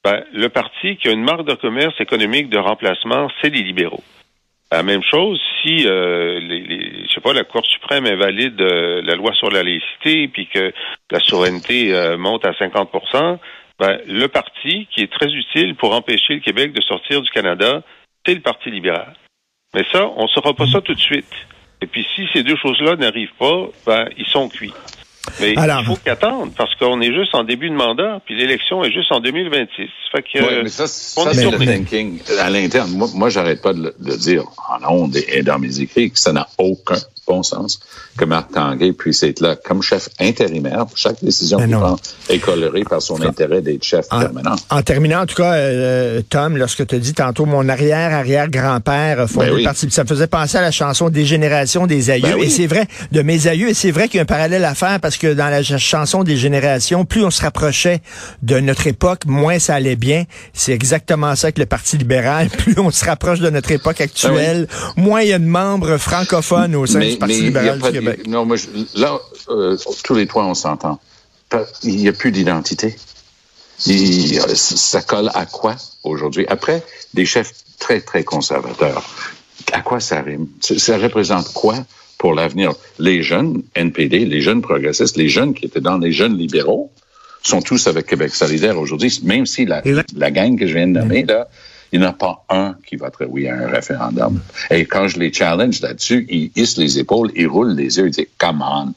ben, 0.04 0.24
le 0.34 0.50
parti 0.50 0.98
qui 0.98 1.10
a 1.10 1.12
une 1.12 1.24
marque 1.24 1.46
de 1.46 1.54
commerce 1.54 2.00
économique 2.00 2.50
de 2.50 2.58
remplacement, 2.58 3.30
c'est 3.42 3.50
les 3.50 3.64
libéraux. 3.64 4.04
La 4.72 4.84
même 4.84 5.02
chose 5.04 5.42
si, 5.62 5.88
euh, 5.88 6.40
les, 6.40 6.62
les, 6.62 7.06
je 7.08 7.14
sais 7.14 7.22
pas, 7.22 7.34
la 7.34 7.44
Cour 7.44 7.66
suprême 7.66 8.06
invalide 8.06 8.62
euh, 8.62 9.02
la 9.04 9.16
loi 9.16 9.34
sur 9.34 9.50
la 9.50 9.64
laïcité, 9.64 10.28
puis 10.28 10.48
que 10.48 10.72
la 11.10 11.20
souveraineté 11.20 11.94
euh, 11.94 12.18
monte 12.18 12.46
à 12.46 12.54
50 12.54 12.92
ben, 13.80 14.00
le 14.08 14.28
parti 14.28 14.88
qui 14.92 15.02
est 15.02 15.12
très 15.12 15.32
utile 15.32 15.76
pour 15.76 15.94
empêcher 15.94 16.36
le 16.36 16.42
Québec 16.42 16.74
de 16.74 16.82
sortir 16.82 17.22
du 17.22 17.30
Canada, 17.30 17.82
c'est 18.26 18.36
le 18.36 18.42
Parti 18.42 18.70
libéral. 18.70 19.16
Mais 19.74 19.86
ça, 19.92 20.08
on 20.18 20.24
ne 20.24 20.28
saura 20.28 20.54
pas 20.54 20.68
ça 20.68 20.82
tout 20.82 20.94
de 20.94 21.00
suite. 21.00 21.34
Et 21.82 21.88
puis 21.88 22.06
si 22.16 22.28
ces 22.34 22.44
deux 22.44 22.58
choses-là 22.58 22.96
n'arrivent 22.98 23.36
pas, 23.40 23.68
ben, 23.86 24.10
ils 24.18 24.26
sont 24.26 24.50
cuits. 24.50 24.74
Mais 25.40 25.54
il 25.54 25.86
faut 25.86 25.98
qu'attendre 26.04 26.52
parce 26.58 26.74
qu'on 26.76 27.02
est 27.02 27.14
juste 27.14 27.34
en 27.36 27.44
début 27.44 27.70
de 27.70 27.76
mandat, 27.76 28.22
puis 28.26 28.36
l'élection 28.36 28.84
est 28.84 28.92
juste 28.92 29.12
en 29.12 29.20
2026. 29.20 29.90
Fait 30.12 30.24
que, 30.24 30.64
mais 30.64 30.70
ça, 30.70 30.88
c'est 30.88 31.52
le 31.52 31.58
thinking 31.58 32.20
à 32.40 32.50
l'interne. 32.50 32.92
Moi, 32.92 33.08
moi 33.14 33.30
j'arrête 33.30 33.62
pas 33.62 33.74
de 33.74 33.94
le, 34.00 34.18
dire 34.18 34.44
en 34.70 35.04
ondes 35.04 35.16
et 35.16 35.44
dans 35.44 35.60
mes 35.60 35.80
écrits 35.80 36.12
que 36.12 36.20
ça 36.20 36.34
n'a 36.34 36.48
aucun 36.58 36.98
bon 37.30 37.44
sens 37.44 37.80
que 38.18 38.26
Marc 38.26 38.52
Tanguay 38.52 38.92
puisse 38.92 39.24
être 39.24 39.40
là 39.40 39.56
comme 39.56 39.82
chef 39.82 40.10
intérimaire. 40.20 40.86
Chaque 40.96 41.24
décision 41.24 41.60
qu'il 41.60 41.70
prend 41.70 41.96
est 42.28 42.40
colorée 42.40 42.84
par 42.84 43.02
son 43.02 43.22
intérêt 43.22 43.62
d'être 43.62 43.84
chef 43.84 44.10
permanent. 44.10 44.56
En 44.70 44.82
terminant, 44.82 45.22
en 45.22 45.26
tout 45.26 45.36
cas, 45.36 45.54
euh, 45.54 46.22
Tom, 46.28 46.58
lorsque 46.58 46.86
tu 46.88 46.96
as 46.96 47.00
dit 47.00 47.14
tantôt, 47.14 47.46
mon 47.46 47.70
arrière-arrière-grand-père 47.70 49.30
fondé 49.30 49.52
ben 49.52 49.64
parti, 49.64 49.90
ça 49.92 50.04
me 50.04 50.08
faisait 50.08 50.28
penser 50.28 50.58
à 50.58 50.62
la 50.62 50.72
chanson 50.72 51.10
Des 51.10 51.26
générations 51.26 51.88
des 51.88 52.10
aïeux. 52.10 52.36
Ben 52.36 52.44
et 52.44 52.50
c'est 52.50 52.68
vrai, 52.68 52.88
de 53.12 53.22
mes 53.22 53.48
aïeux, 53.48 53.70
et 53.70 53.74
c'est 53.74 53.92
vrai 53.92 54.08
qu'il 54.08 54.18
y 54.18 54.20
a 54.20 54.24
un 54.24 54.26
parallèle 54.26 54.66
à 54.66 54.74
faire 54.74 55.00
parce 55.00 55.18
que 55.18 55.19
dans 55.28 55.50
la 55.50 55.64
chanson 55.64 56.24
des 56.24 56.38
générations, 56.38 57.06
plus 57.06 57.24
on 57.24 57.32
se 57.32 57.42
rapprochait 57.42 58.02
de 58.42 58.60
notre 58.60 58.88
époque, 58.88 59.26
moins 59.26 59.60
ça 59.60 59.76
allait 59.76 59.96
bien. 59.96 60.26
C'est 60.54 60.74
exactement 60.74 61.36
ça 61.36 61.52
que 61.52 61.60
le 61.60 61.66
Parti 61.66 61.98
libéral. 61.98 62.50
Plus 62.60 62.80
on 62.80 62.92
se 62.92 63.06
rapproche 63.06 63.40
de 63.40 63.50
notre 63.50 63.72
époque 63.72 64.02
actuelle, 64.02 64.68
ben 64.96 65.04
moins 65.04 65.22
il 65.22 65.30
y 65.30 65.34
a 65.34 65.40
de 65.40 65.46
membres 65.46 65.98
francophones 65.98 66.76
au 66.76 66.86
sein 66.86 67.00
du 67.00 67.18
Parti 67.18 67.42
libéral 67.42 67.80
du 67.80 67.92
Québec. 67.92 68.28
non, 68.28 68.46
moi, 68.46 68.58
là, 68.96 69.20
euh, 69.50 69.78
tous 70.04 70.16
les 70.16 70.28
trois, 70.28 70.46
on 70.46 70.54
s'entend. 70.54 71.00
Il 71.84 71.98
n'y 71.98 72.08
a 72.08 72.14
plus 72.14 72.32
d'identité. 72.32 72.96
Ça 73.78 75.02
colle 75.02 75.32
à 75.34 75.46
quoi 75.46 75.76
aujourd'hui? 76.04 76.46
Après, 76.48 76.84
des 77.14 77.26
chefs 77.26 77.54
très, 77.80 78.02
très 78.02 78.24
conservateurs, 78.24 79.04
à 79.72 79.82
quoi 79.82 80.00
ça 80.00 80.22
rime? 80.22 80.48
Ça 80.62 80.98
représente 80.98 81.54
quoi 81.54 81.76
pour 82.20 82.36
l'avenir? 82.36 82.74
Les 83.00 83.24
jeunes 83.24 83.64
NPD, 83.74 84.26
les 84.26 84.42
jeunes 84.42 84.62
progressistes, 84.62 85.18
les 85.18 85.30
jeunes 85.30 85.56
qui 85.56 85.66
étaient 85.66 85.82
dans 85.82 85.98
les 85.98 86.12
jeunes 86.12 86.38
libéraux, 86.38 86.92
sont 87.42 87.62
tous 87.62 87.88
avec 87.88 88.06
Québec 88.06 88.36
solidaire 88.36 88.78
aujourd'hui, 88.78 89.20
même 89.24 89.48
si 89.48 89.66
la, 89.66 89.82
la 90.16 90.30
gang 90.30 90.60
que 90.60 90.68
je 90.68 90.74
viens 90.74 90.88
de 90.88 91.00
nommer, 91.00 91.24
là, 91.24 91.48
il 91.92 92.00
n'y 92.00 92.06
en 92.06 92.10
a 92.10 92.14
pas 92.14 92.46
un 92.50 92.76
qui 92.86 92.96
voterait 92.96 93.28
oui 93.28 93.48
à 93.48 93.56
un 93.56 93.68
référendum. 93.68 94.40
Et 94.70 94.86
quand 94.86 95.08
je 95.08 95.20
les 95.20 95.34
challenge 95.34 95.82
là-dessus, 95.82 96.26
ils 96.30 96.52
hissent 96.56 96.78
les 96.78 97.00
épaules, 97.00 97.32
ils 97.36 97.48
roulent 97.48 97.76
les 97.76 97.98
yeux, 97.98 98.08
ils 98.08 98.12
disent 98.12 98.28
«come 98.38 98.64
on». 98.68 98.94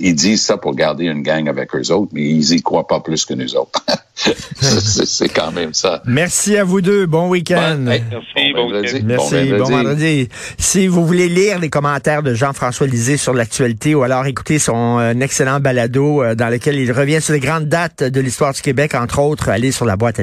Ils 0.00 0.14
disent 0.14 0.42
ça 0.42 0.56
pour 0.56 0.74
garder 0.74 1.04
une 1.04 1.22
gang 1.22 1.46
avec 1.48 1.74
eux 1.74 1.92
autres, 1.92 2.10
mais 2.14 2.22
ils 2.22 2.54
y 2.54 2.62
croient 2.62 2.86
pas 2.86 3.00
plus 3.00 3.26
que 3.26 3.34
nous 3.34 3.54
autres. 3.54 3.84
c'est 4.14 5.28
quand 5.28 5.52
même 5.52 5.74
ça. 5.74 6.02
Merci 6.06 6.56
à 6.56 6.64
vous 6.64 6.80
deux. 6.80 7.04
Bon 7.04 7.28
week-end. 7.28 7.76
merci. 7.78 8.52
Bon, 8.54 8.70
Merci. 9.04 9.52
Bon 9.52 9.64
vendredi. 9.64 10.28
Si 10.56 10.86
vous 10.86 11.06
voulez 11.06 11.28
lire 11.28 11.58
les 11.58 11.68
commentaires 11.68 12.22
de 12.22 12.32
Jean-François 12.32 12.86
Lisée 12.86 13.18
sur 13.18 13.34
l'actualité 13.34 13.94
ou 13.94 14.02
alors 14.02 14.24
écouter 14.26 14.58
son 14.58 15.00
euh, 15.00 15.12
excellent 15.20 15.60
balado 15.60 16.22
euh, 16.22 16.34
dans 16.34 16.48
lequel 16.48 16.76
il 16.76 16.90
revient 16.90 17.20
sur 17.20 17.34
les 17.34 17.40
grandes 17.40 17.68
dates 17.68 18.02
de 18.02 18.20
l'histoire 18.20 18.54
du 18.54 18.62
Québec, 18.62 18.94
entre 18.94 19.18
autres, 19.18 19.50
allez 19.50 19.72
sur 19.72 19.84
la 19.84 19.96
boîte 19.96 20.18